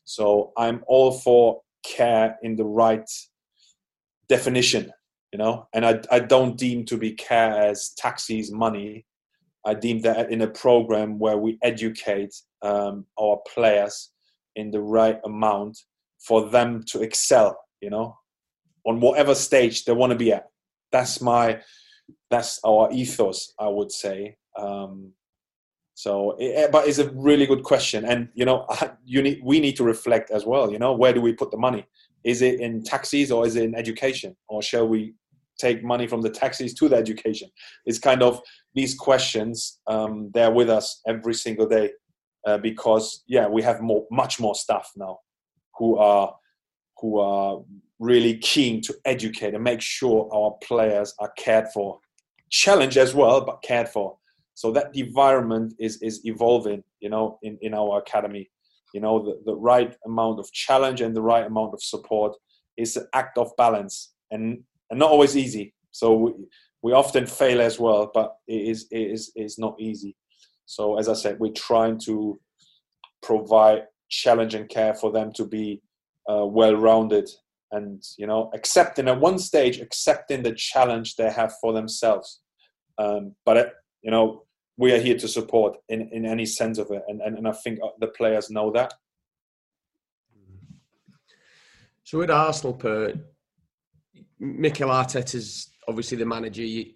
[0.05, 3.09] So i'm all for care in the right
[4.29, 4.91] definition
[5.33, 5.67] you know?
[5.73, 9.05] And i, I don't deem to be care as taxis money.
[9.65, 14.11] I deem that in a program where we educate um, our players
[14.55, 15.79] in the right amount
[16.19, 18.15] for them to excel you know?
[18.85, 20.52] On whatever stage they want to be at
[20.93, 21.59] that's my
[22.29, 24.37] that's our ethos i would say.
[24.57, 25.13] Um,
[25.95, 28.05] so it, but it's a really good question.
[28.05, 28.67] And you know
[29.05, 31.57] you need we need to reflect as well you know where do we put the
[31.57, 31.85] money?
[32.23, 34.35] Is it in taxis or is it in education?
[34.47, 35.13] Or shall we
[35.59, 37.49] take money from the taxis to the education?
[37.85, 38.41] It's kind of
[38.73, 41.91] these questions um, they're with us every single day
[42.47, 45.19] uh, because yeah we have more much more staff now
[45.77, 46.33] who are
[46.99, 47.61] who are
[47.99, 51.99] really keen to educate and make sure our players are cared for,
[52.49, 54.17] challenged as well, but cared for.
[54.55, 58.49] So that environment is is evolving, you know, in, in our academy.
[58.93, 62.35] You know, the, the right amount of challenge and the right amount of support
[62.77, 65.73] is an act of balance and, and not always easy.
[65.91, 66.31] So we,
[66.83, 70.15] we often fail as well, but it is, it is, is not easy.
[70.65, 72.39] So as I said, we're trying to
[73.21, 75.81] provide challenge and care for them to be
[76.29, 77.29] uh, well-rounded
[77.71, 82.41] and you know accepting at one stage accepting the challenge they have for themselves.
[82.97, 83.65] Um, but uh,
[84.01, 84.43] you know
[84.77, 87.51] we are here to support in, in any sense of it and, and, and i
[87.51, 88.93] think uh, the players know that.
[92.03, 93.13] So with arsenal per
[94.39, 96.63] mikel arteta is obviously the manager.
[96.63, 96.91] You,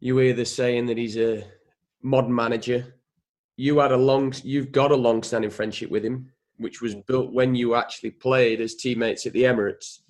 [0.00, 1.44] you hear the saying that he's a
[2.02, 2.94] modern manager.
[3.56, 7.32] You had a long you've got a long standing friendship with him which was built
[7.32, 10.00] when you actually played as teammates at the Emirates.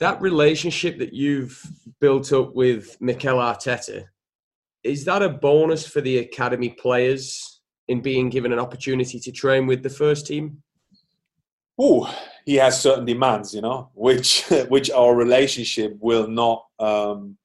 [0.00, 1.62] That relationship that you've
[2.00, 4.04] built up with Mikel Arteta,
[4.82, 9.66] is that a bonus for the academy players in being given an opportunity to train
[9.66, 10.62] with the first team?
[11.78, 12.12] Oh,
[12.44, 17.36] he has certain demands, you know, which which our relationship will not, um,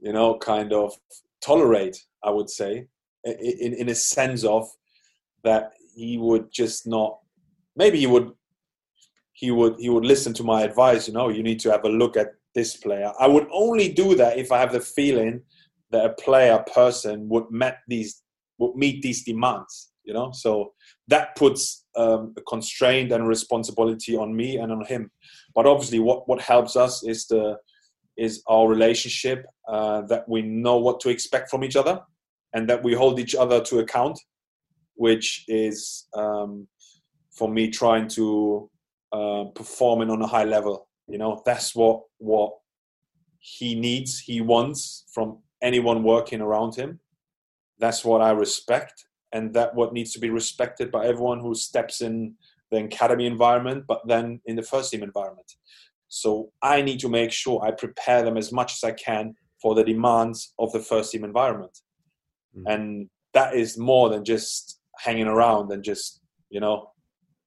[0.00, 0.92] you know, kind of
[1.40, 2.04] tolerate.
[2.22, 2.88] I would say,
[3.24, 4.68] in in a sense of
[5.44, 7.18] that he would just not
[7.76, 8.30] maybe he would
[9.32, 11.88] he would he would listen to my advice you know you need to have a
[11.88, 13.12] look at this player.
[13.20, 15.42] I would only do that if i have the feeling
[15.90, 18.22] that a player person would met these
[18.58, 20.32] would meet these demands you know?
[20.32, 20.72] So
[21.06, 25.10] that puts um, a constraint and responsibility on me and on him.
[25.54, 27.58] But obviously what what helps us is the
[28.16, 32.00] is our relationship uh, that we know what to expect from each other
[32.52, 34.18] and that we hold each other to account
[34.98, 36.66] which is um,
[37.30, 38.68] for me trying to
[39.12, 40.88] uh, performing on a high level.
[41.06, 42.52] You know, that's what what
[43.38, 47.00] he needs, he wants from anyone working around him.
[47.78, 52.00] That's what I respect, and that what needs to be respected by everyone who steps
[52.00, 52.34] in
[52.70, 55.50] the academy environment, but then in the first team environment.
[56.08, 59.74] So I need to make sure I prepare them as much as I can for
[59.74, 61.78] the demands of the first team environment.
[62.56, 62.74] Mm.
[62.74, 66.20] And that is more than just hanging around and just
[66.50, 66.90] you know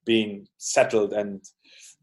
[0.05, 1.43] being settled and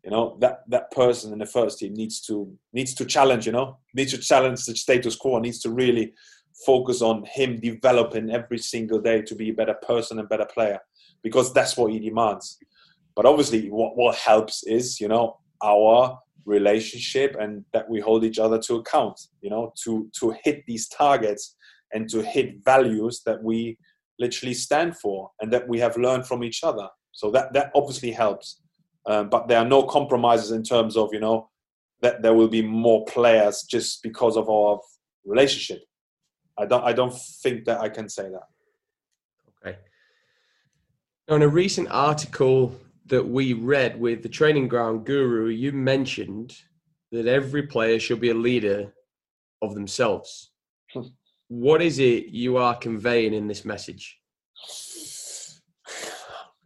[0.05, 3.53] you know that that person in the first team needs to needs to challenge you
[3.53, 6.13] know needs to challenge the status quo needs to really
[6.65, 10.79] focus on him developing every single day to be a better person and better player
[11.23, 12.59] because that's what he demands.
[13.15, 18.39] But obviously what, what helps is you know our relationship and that we hold each
[18.39, 21.57] other to account you know to to hit these targets
[21.93, 23.77] and to hit values that we
[24.19, 26.89] literally stand for and that we have learned from each other.
[27.13, 28.61] So that that obviously helps
[29.09, 31.49] um, but there are no compromises in terms of you know
[32.01, 34.79] that there will be more players just because of our
[35.25, 35.83] relationship.
[36.59, 39.67] I don't I don't think that I can say that.
[39.67, 39.79] Okay.
[41.29, 46.55] Now, in a recent article that we read with the training ground guru, you mentioned
[47.11, 48.93] that every player should be a leader
[49.63, 50.51] of themselves.
[51.49, 54.19] What is it you are conveying in this message?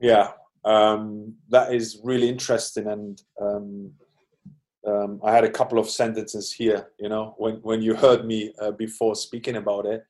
[0.01, 0.33] Yeah,
[0.65, 3.93] um, that is really interesting, and um,
[4.87, 6.91] um, I had a couple of sentences here.
[6.99, 10.05] You know, when when you heard me uh, before speaking about it,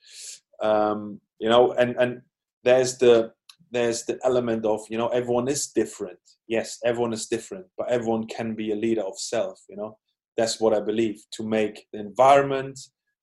[0.62, 2.22] um, you know, and and
[2.64, 3.32] there's the
[3.70, 6.18] there's the element of you know everyone is different.
[6.48, 9.60] Yes, everyone is different, but everyone can be a leader of self.
[9.68, 9.98] You know,
[10.36, 12.78] that's what I believe to make the environment,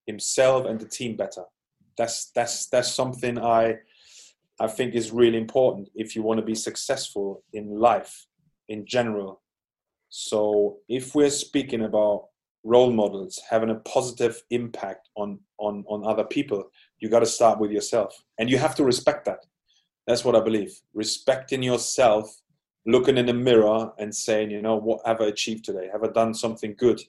[0.10, 1.44] himself, and the team better.
[1.98, 3.64] That's that's that's something I
[4.60, 8.14] I think is really important if you want to be successful in life
[8.68, 9.42] in general.
[10.10, 12.28] So if we're speaking about
[12.64, 16.62] role models having a positive impact on on on other people,
[17.00, 19.42] you got to start with yourself, and you have to respect that.
[20.08, 20.74] That's what I believe.
[20.94, 22.26] Respecting yourself
[22.86, 25.88] looking in the mirror and saying, you know, what have I achieved today?
[25.92, 27.00] Have I done something good?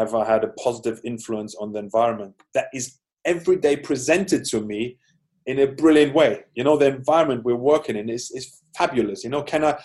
[0.00, 2.34] Have I had a positive influence on the environment?
[2.54, 4.96] That is every day presented to me
[5.44, 6.44] in a brilliant way.
[6.54, 9.22] You know, the environment we're working in is, is fabulous.
[9.24, 9.78] You know, can I,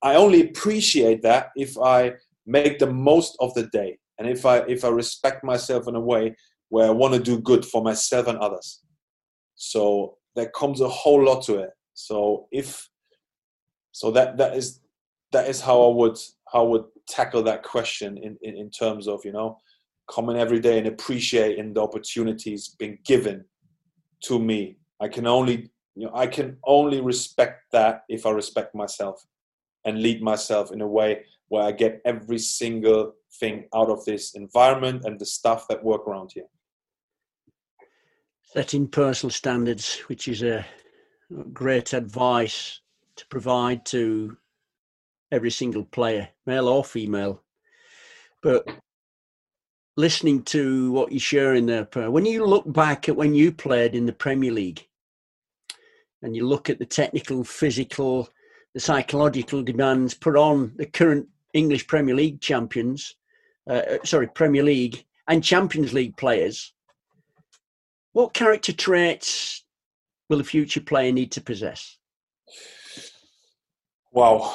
[0.00, 2.12] I only appreciate that if I
[2.46, 6.00] make the most of the day and if I, if I respect myself in a
[6.12, 6.36] way
[6.68, 8.82] where I want to do good for myself and others.
[9.56, 11.70] So there comes a whole lot to it.
[11.94, 12.88] So if
[13.90, 14.80] so that that is
[15.32, 16.16] that is how I would
[16.52, 19.58] how would tackle that question in, in, in terms of you know
[20.10, 23.44] coming every day and appreciating the opportunities being given
[24.22, 24.78] to me.
[25.00, 29.22] I can only you know I can only respect that if I respect myself
[29.84, 34.34] and lead myself in a way where I get every single thing out of this
[34.34, 36.44] environment and the stuff that work around here.
[38.42, 40.66] Setting personal standards, which is a
[41.52, 42.80] great advice
[43.16, 44.36] to provide to
[45.30, 47.42] every single player, male or female.
[48.42, 48.66] But
[49.96, 54.06] listening to what you're sharing there, when you look back at when you played in
[54.06, 54.86] the Premier League
[56.22, 58.28] and you look at the technical, physical,
[58.74, 63.16] the psychological demands put on the current English Premier League champions,
[63.68, 66.72] uh, uh sorry, Premier League and Champions League players,
[68.12, 69.64] what character traits
[70.28, 71.98] will a future player need to possess?
[74.18, 74.52] Wow,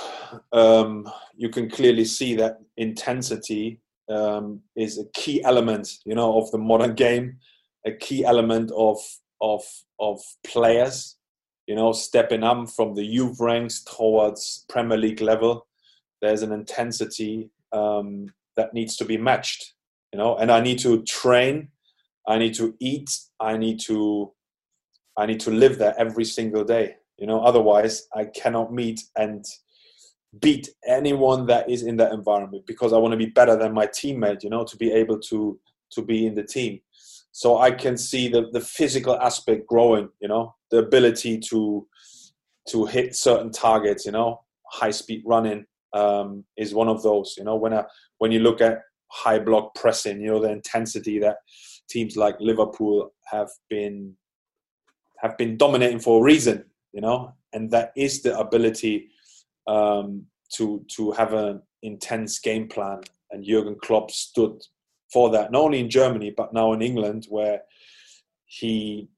[0.51, 6.51] um, you can clearly see that intensity um, is a key element, you know, of
[6.51, 7.37] the modern game,
[7.85, 8.97] a key element of
[9.39, 9.63] of
[10.01, 11.15] of players,
[11.65, 15.65] you know, stepping up from the youth ranks towards Premier League level.
[16.21, 19.75] There's an intensity um, that needs to be matched,
[20.11, 21.69] you know, and I need to train,
[22.27, 24.33] I need to eat, I need to
[25.17, 29.45] I need to live there every single day you know otherwise i cannot meet and
[30.39, 33.87] beat anyone that is in that environment because i want to be better than my
[33.87, 35.59] teammate you know to be able to
[35.93, 36.79] to be in the team.
[37.31, 41.87] So i can see the the physical aspect growing you know the ability to
[42.69, 44.41] to hit certain targets you know.
[44.71, 47.55] High speed running um, is one of those you know.
[47.55, 47.83] When I,
[48.17, 51.37] when you look at high block pressing you know the intensity that
[51.89, 54.15] teams like liverpool have been
[55.21, 59.09] have been dominating for a reason you know, and that is the ability
[59.67, 63.01] um, to to have an intense game plan.
[63.31, 64.61] And Jurgen Klopp stood
[65.11, 67.61] for that, not only in Germany but now in England, where
[68.45, 69.09] he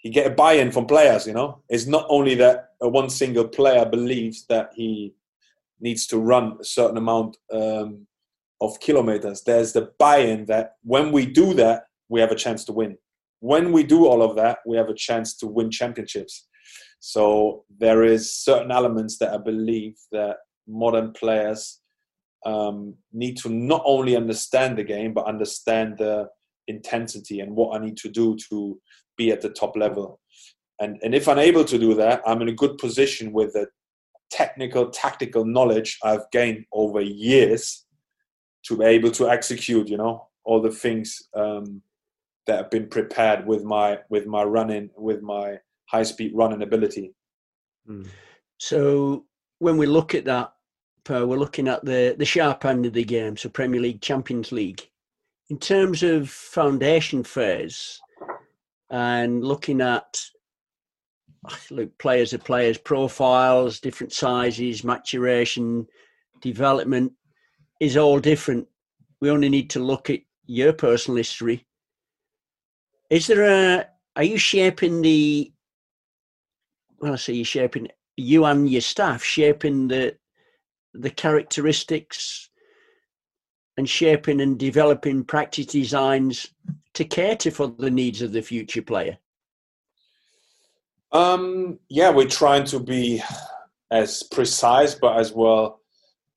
[0.00, 1.26] he get a buy-in from players.
[1.26, 5.14] You know, it's not only that one single player believes that he
[5.80, 8.06] needs to run a certain amount um,
[8.60, 9.42] of kilometers.
[9.42, 12.98] There's the buy-in that when we do that, we have a chance to win.
[13.40, 16.46] When we do all of that, we have a chance to win championships.
[17.00, 20.36] So there is certain elements that I believe that
[20.68, 21.80] modern players
[22.46, 26.28] um, need to not only understand the game but understand the
[26.68, 28.80] intensity and what I need to do to
[29.16, 30.20] be at the top level.
[30.78, 33.66] And and if I'm able to do that, I'm in a good position with the
[34.30, 37.84] technical, tactical knowledge I've gained over years
[38.64, 39.88] to be able to execute.
[39.88, 41.82] You know all the things um,
[42.46, 45.58] that have been prepared with my with my running with my
[45.90, 47.12] high speed running ability.
[47.88, 48.08] Mm.
[48.58, 49.24] So
[49.58, 50.52] when we look at that,
[51.08, 54.82] we're looking at the the sharp end of the game, so Premier League, Champions League.
[55.48, 58.00] In terms of foundation phase
[58.90, 60.20] and looking at
[61.70, 65.86] look players are players, profiles, different sizes, maturation,
[66.40, 67.12] development
[67.80, 68.68] is all different.
[69.20, 71.66] We only need to look at your personal history.
[73.08, 73.86] Is there a,
[74.16, 75.52] are you shaping the,
[77.00, 80.16] well, I say you're shaping, you and your staff shaping the,
[80.92, 82.50] the characteristics
[83.76, 86.48] and shaping and developing practice designs
[86.94, 89.18] to cater for the needs of the future player?
[91.12, 93.22] Um, yeah, we're trying to be
[93.90, 95.80] as precise, but as well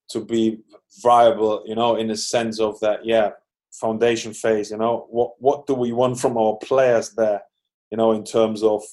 [0.10, 0.60] to be
[1.02, 3.32] viable, you know, in the sense of that, yeah,
[3.72, 7.42] foundation phase, you know, what, what do we want from our players there,
[7.92, 8.84] you know, in terms of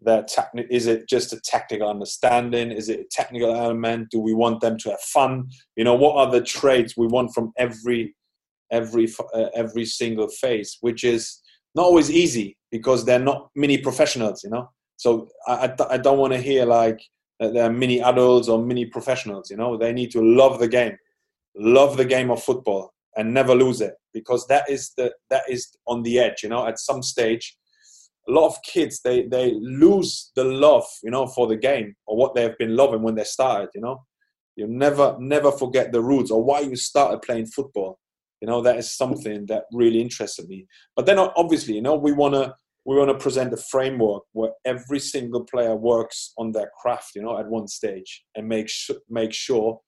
[0.00, 0.66] their technique?
[0.70, 2.70] Is it just a technical understanding?
[2.70, 4.10] Is it a technical element?
[4.10, 5.50] Do we want them to have fun?
[5.76, 8.14] You know, what are the traits we want from every,
[8.70, 11.40] every, uh, every single phase, which is
[11.74, 14.70] not always easy because they're not mini professionals, you know?
[14.96, 17.00] So I, I, don't want to hear like,
[17.40, 19.50] that they're mini adults or mini professionals.
[19.50, 20.96] You know, they need to love the game,
[21.56, 25.68] love the game of football, and never lose it because that is the that is
[25.86, 26.42] on the edge.
[26.42, 27.56] You know, at some stage,
[28.30, 30.86] a lot of kids they they lose the love.
[31.02, 33.70] You know, for the game or what they have been loving when they started.
[33.74, 34.04] You know,
[34.56, 37.98] you never never forget the roots or why you started playing football.
[38.40, 40.66] You know, that is something that really interested me.
[40.96, 42.54] But then obviously, you know, we want to
[42.84, 47.22] we want to present a framework where every single player works on their craft, you
[47.22, 49.80] know, at one stage and make sure, make sure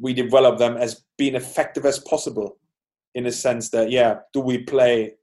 [0.00, 2.58] we develop them as being effective as possible
[3.14, 5.14] in a sense that, yeah, do we play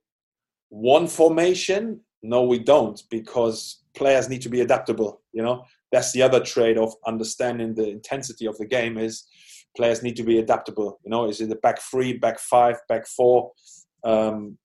[0.76, 2.00] one formation?
[2.22, 5.64] No, we don't because players need to be adaptable, you know.
[5.92, 9.26] That's the other trade of understanding the intensity of the game is
[9.76, 13.06] players need to be adaptable, you know, is it the back three, back five, back
[13.06, 13.52] four?
[14.04, 14.58] Um,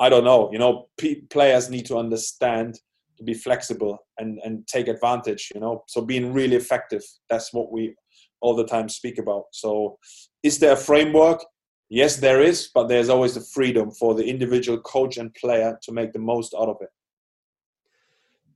[0.00, 0.50] I don't know.
[0.52, 2.78] You know, p- players need to understand
[3.16, 5.50] to be flexible and and take advantage.
[5.54, 7.02] You know, so being really effective.
[7.28, 7.94] That's what we
[8.40, 9.44] all the time speak about.
[9.52, 9.98] So,
[10.42, 11.44] is there a framework?
[11.90, 15.92] Yes, there is, but there's always the freedom for the individual coach and player to
[15.92, 16.90] make the most out of it.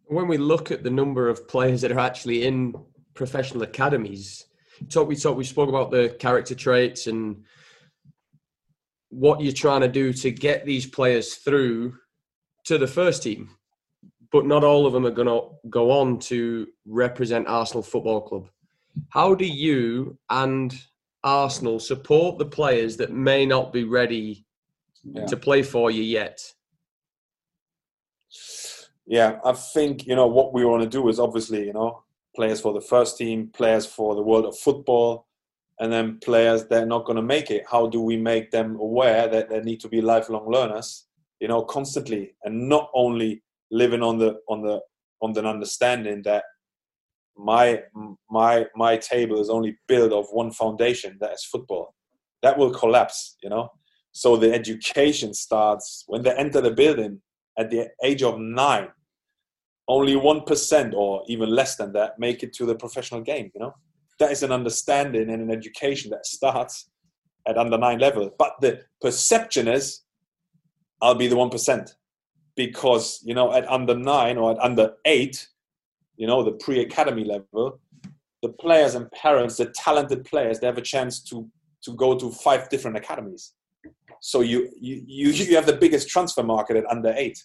[0.05, 2.75] When we look at the number of players that are actually in
[3.15, 4.45] professional academies,
[4.91, 7.45] talk we talk we spoke about the character traits and
[9.09, 11.95] what you're trying to do to get these players through
[12.65, 13.51] to the first team.
[14.31, 18.49] But not all of them are going to go on to represent Arsenal Football Club.
[19.11, 20.75] How do you and
[21.25, 24.45] Arsenal support the players that may not be ready
[25.05, 25.27] yeah.
[25.27, 26.41] to play for you yet?
[29.07, 32.03] Yeah, I think you know what we want to do is obviously you know
[32.35, 35.27] players for the first team, players for the world of football,
[35.81, 38.77] and then players that are not going to make it how do we make them
[38.77, 41.07] aware that they need to be lifelong learners
[41.41, 44.81] you know constantly and not only living on the on the
[45.21, 46.45] on the understanding that
[47.37, 47.83] my
[48.31, 51.95] my my table is only built of one foundation that is football.
[52.43, 53.71] That will collapse you know?
[54.13, 57.23] So the education starts when they enter the building
[57.59, 58.89] at the age of nine.
[59.89, 63.75] Only 1% or even less than that make it to the professional game you know?
[64.19, 66.91] That is an understanding and an education that starts
[67.47, 68.31] at under nine level.
[68.39, 70.03] But the perception is,
[71.01, 71.95] I'll be the one percent.
[72.55, 75.49] Because you know at under nine or at under eight,
[76.17, 77.81] you know the pre-academy level,
[78.43, 81.49] the players and parents, the talented players, they have a chance to
[81.83, 83.55] to go to five different academies.
[84.21, 87.45] So you you you, have the biggest transfer market at under eight,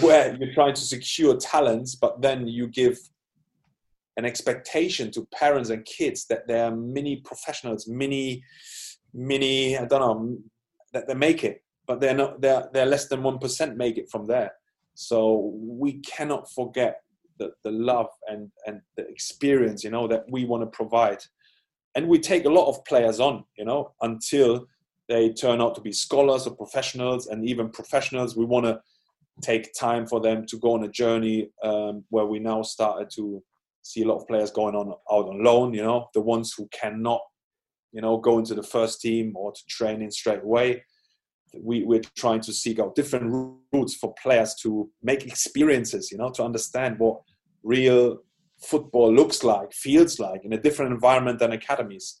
[0.00, 2.98] where you're trying to secure talents, but then you give
[4.16, 8.42] an expectation to parents and kids that they're mini professionals, mini,
[9.12, 10.38] mini, I don't know,
[10.92, 14.26] that they make it, but they're not, they're, they're less than 1% make it from
[14.26, 14.52] there.
[14.94, 17.02] So we cannot forget
[17.38, 21.18] the, the love and, and the experience, you know, that we want to provide.
[21.94, 24.66] And we take a lot of players on, you know, until
[25.08, 28.36] they turn out to be scholars or professionals and even professionals.
[28.36, 28.80] We want to
[29.40, 33.42] take time for them to go on a journey um, where we now started to
[33.82, 35.74] see a lot of players going on out on loan.
[35.74, 37.20] You know, the ones who cannot,
[37.92, 40.82] you know, go into the first team or to training straight away.
[41.54, 46.30] We, we're trying to seek out different routes for players to make experiences, you know,
[46.30, 47.20] to understand what
[47.62, 48.18] real
[48.60, 52.20] football looks like, feels like in a different environment than academies.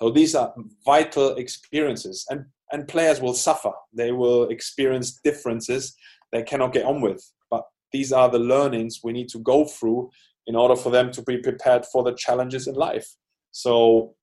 [0.00, 0.52] So these are
[0.84, 3.70] vital experiences, and and players will suffer.
[3.92, 5.96] They will experience differences
[6.32, 7.24] they cannot get on with.
[7.50, 7.62] But
[7.92, 10.10] these are the learnings we need to go through
[10.46, 13.08] in order for them to be prepared for the challenges in life.
[13.52, 14.14] So,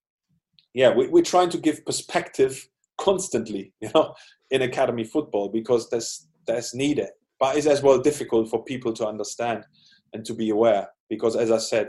[0.73, 2.67] yeah, we, we're trying to give perspective
[3.01, 4.13] constantly, you know,
[4.51, 7.09] in academy football because that's that's needed.
[7.39, 9.65] But it's as well difficult for people to understand
[10.13, 11.87] and to be aware because, as I said,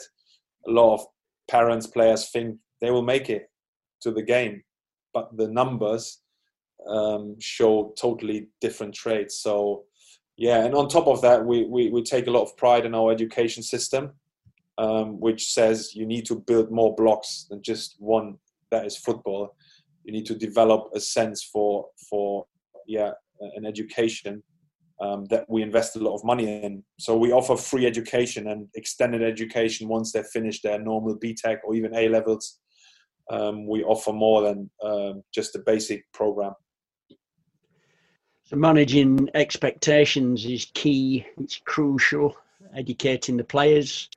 [0.66, 1.06] a lot of
[1.48, 3.50] parents, players think they will make it
[4.00, 4.62] to the game,
[5.12, 6.22] but the numbers
[6.88, 9.42] um, show totally different traits.
[9.42, 9.84] So,
[10.36, 12.94] yeah, and on top of that, we, we, we take a lot of pride in
[12.94, 14.12] our education system,
[14.78, 18.38] um, which says you need to build more blocks than just one
[18.70, 19.54] that is football.
[20.04, 22.46] You need to develop a sense for for
[22.86, 23.12] yeah
[23.56, 24.42] an education
[25.00, 26.84] um, that we invest a lot of money in.
[26.98, 31.74] So we offer free education and extended education once they finish their normal BTEC or
[31.74, 32.58] even A levels.
[33.30, 36.52] Um, we offer more than um, just a basic program.
[38.44, 41.26] So managing expectations is key.
[41.40, 42.36] It's crucial.
[42.76, 44.08] Educating the players.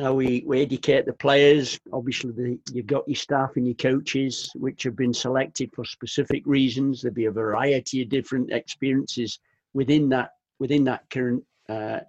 [0.00, 1.78] Now we, we educate the players.
[1.92, 6.42] Obviously, the, you've got your staff and your coaches, which have been selected for specific
[6.46, 7.02] reasons.
[7.02, 9.38] There'll be a variety of different experiences
[9.74, 12.00] within that within that current uh,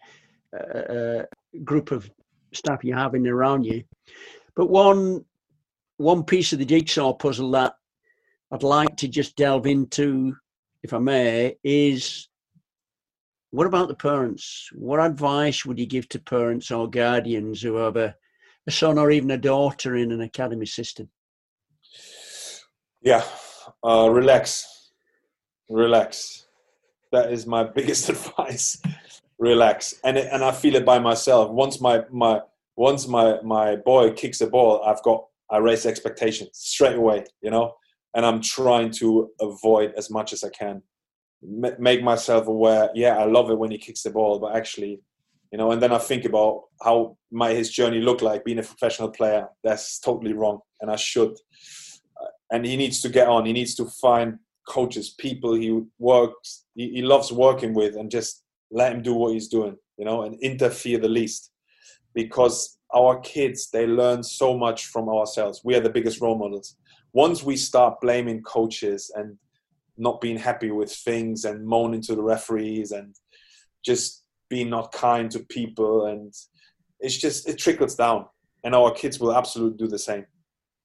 [0.57, 1.23] uh, uh,
[1.65, 2.09] group of
[2.53, 3.83] staff you have in around you.
[4.55, 5.25] But one
[5.97, 7.73] one piece of the jigsaw puzzle that
[8.53, 10.33] I'd like to just delve into,
[10.81, 12.29] if I may, is
[13.51, 14.69] what about the parents?
[14.73, 18.15] What advice would you give to parents or guardians who have a,
[18.65, 21.09] a son or even a daughter in an academy system?
[23.01, 23.23] Yeah,
[23.85, 24.91] uh, relax,
[25.69, 26.47] relax.
[27.11, 28.81] That is my biggest advice.
[29.37, 31.51] relax, and it, and I feel it by myself.
[31.51, 32.41] Once my my
[32.77, 37.51] once my my boy kicks a ball, I've got I raise expectations straight away, you
[37.51, 37.73] know,
[38.15, 40.83] and I'm trying to avoid as much as I can.
[41.43, 42.89] M- make myself aware.
[42.93, 44.99] Yeah, I love it when he kicks the ball, but actually,
[45.51, 48.63] you know, and then I think about how might his journey look like being a
[48.63, 49.47] professional player.
[49.63, 51.31] That's totally wrong, and I should.
[52.21, 53.45] Uh, and he needs to get on.
[53.45, 58.43] He needs to find coaches, people he works, he, he loves working with, and just
[58.69, 61.51] let him do what he's doing, you know, and interfere the least,
[62.13, 66.75] because our kids they learn so much from ourselves we are the biggest role models
[67.13, 69.37] once we start blaming coaches and
[70.01, 73.15] not being happy with things and moaning to the referees and
[73.85, 76.33] just being not kind to people and
[76.99, 78.25] it's just it trickles down
[78.63, 80.25] and our kids will absolutely do the same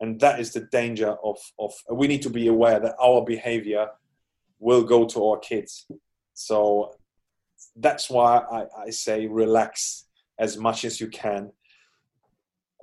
[0.01, 3.89] and that is the danger of of we need to be aware that our behavior
[4.59, 5.87] will go to our kids
[6.35, 6.93] so
[7.77, 10.05] that's why I, I say relax
[10.39, 11.51] as much as you can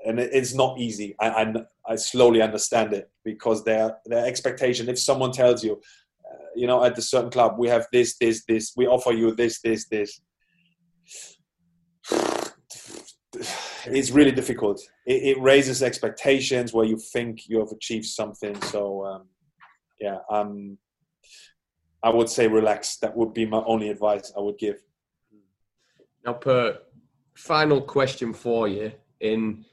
[0.06, 1.16] and it's not easy.
[1.20, 1.54] I, I,
[1.88, 4.90] I slowly understand it because their their expectation.
[4.90, 5.82] If someone tells you,
[6.56, 9.62] you know, at a certain club we have this, this, this, we offer you this,
[9.62, 10.22] this, this.
[13.86, 14.80] It's really difficult.
[15.06, 18.56] It, it raises expectations where you think you have achieved something.
[18.62, 19.28] So, um,
[20.00, 20.78] yeah, um,
[22.02, 22.98] I would say relax.
[22.98, 24.82] That would be my only advice I would give.
[26.26, 26.80] Now, per
[27.36, 29.66] final question for you in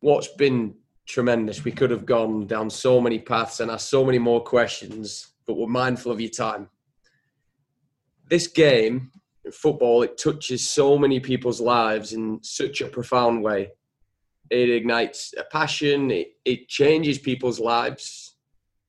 [0.00, 0.74] what's been
[1.08, 1.64] tremendous.
[1.64, 5.54] We could have gone down so many paths and asked so many more questions, but
[5.54, 6.68] we're mindful of your time.
[8.28, 9.10] This game,
[9.50, 13.72] football, it touches so many people's lives in such a profound way.
[14.50, 18.36] It ignites a passion, it, it changes people's lives,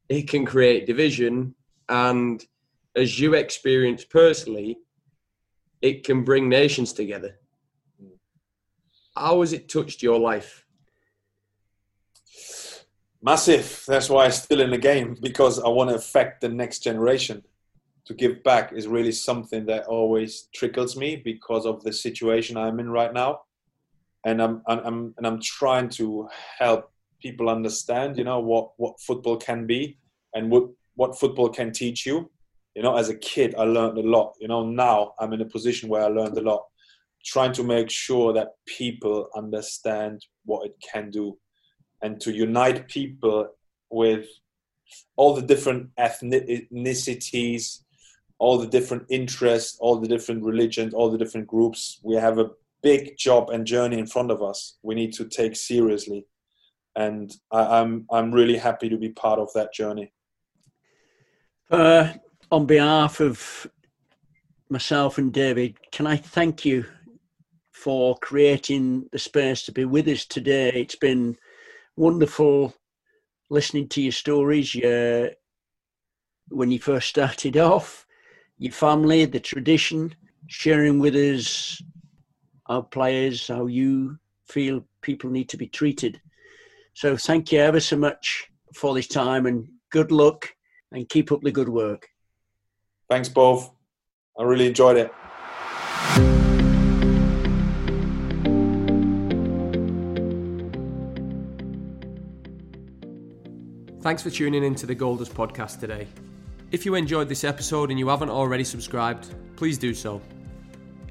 [0.09, 1.55] it can create division,
[1.87, 2.45] and
[2.95, 4.77] as you experience personally,
[5.81, 7.39] it can bring nations together.
[9.15, 10.65] How has it touched your life?
[13.21, 13.83] Massive.
[13.85, 17.43] That's why I'm still in the game because I want to affect the next generation.
[18.05, 22.79] To give back is really something that always trickles me because of the situation I'm
[22.79, 23.41] in right now,
[24.25, 26.91] and I'm, I'm and I'm trying to help
[27.21, 29.99] people understand, you know, what what football can be
[30.33, 32.31] and what what football can teach you.
[32.73, 34.33] You know, as a kid, I learned a lot.
[34.39, 36.63] You know, now I'm in a position where I learned a lot.
[37.25, 41.37] Trying to make sure that people understand what it can do
[42.01, 43.49] and to unite people
[43.89, 44.27] with
[45.15, 47.79] all the different ethnicities,
[48.39, 51.99] all the different interests, all the different religions, all the different groups.
[52.03, 54.77] We have a big job and journey in front of us.
[54.81, 56.25] We need to take seriously,
[56.95, 60.13] and I, am I'm, I'm really happy to be part of that journey.
[61.69, 62.13] Uh,
[62.51, 63.67] on behalf of
[64.69, 66.85] myself and David, can I thank you
[67.71, 70.71] for creating the space to be with us today?
[70.73, 71.37] It's been
[71.99, 72.73] wonderful
[73.49, 74.73] listening to your stories.
[74.73, 75.31] Your,
[76.47, 78.05] when you first started off,
[78.57, 80.15] your family, the tradition,
[80.47, 81.81] sharing with us
[82.67, 86.21] our players, how you feel people need to be treated.
[86.93, 90.49] So thank you ever so much for this time and good luck
[90.93, 92.07] and keep up the good work.
[93.09, 93.71] Thanks, both.
[94.39, 95.13] I really enjoyed it.
[104.09, 106.07] Thanks for tuning in to the Goldust podcast today.
[106.71, 110.19] If you enjoyed this episode and you haven't already subscribed, please do so.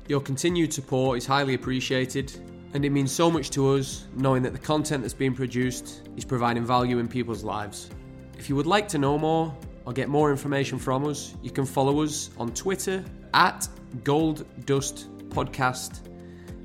[0.09, 2.33] Your continued support is highly appreciated,
[2.75, 6.25] and it means so much to us knowing that the content that's being produced is
[6.25, 7.89] providing value in people's lives.
[8.37, 11.67] If you would like to know more or get more information from us, you can
[11.67, 13.69] follow us on Twitter at
[14.03, 16.01] Gold Dust Podcast,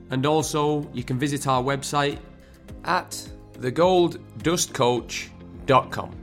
[0.09, 2.17] and also you can visit our website
[2.86, 3.11] at
[3.59, 6.22] thegolddustcoach.com.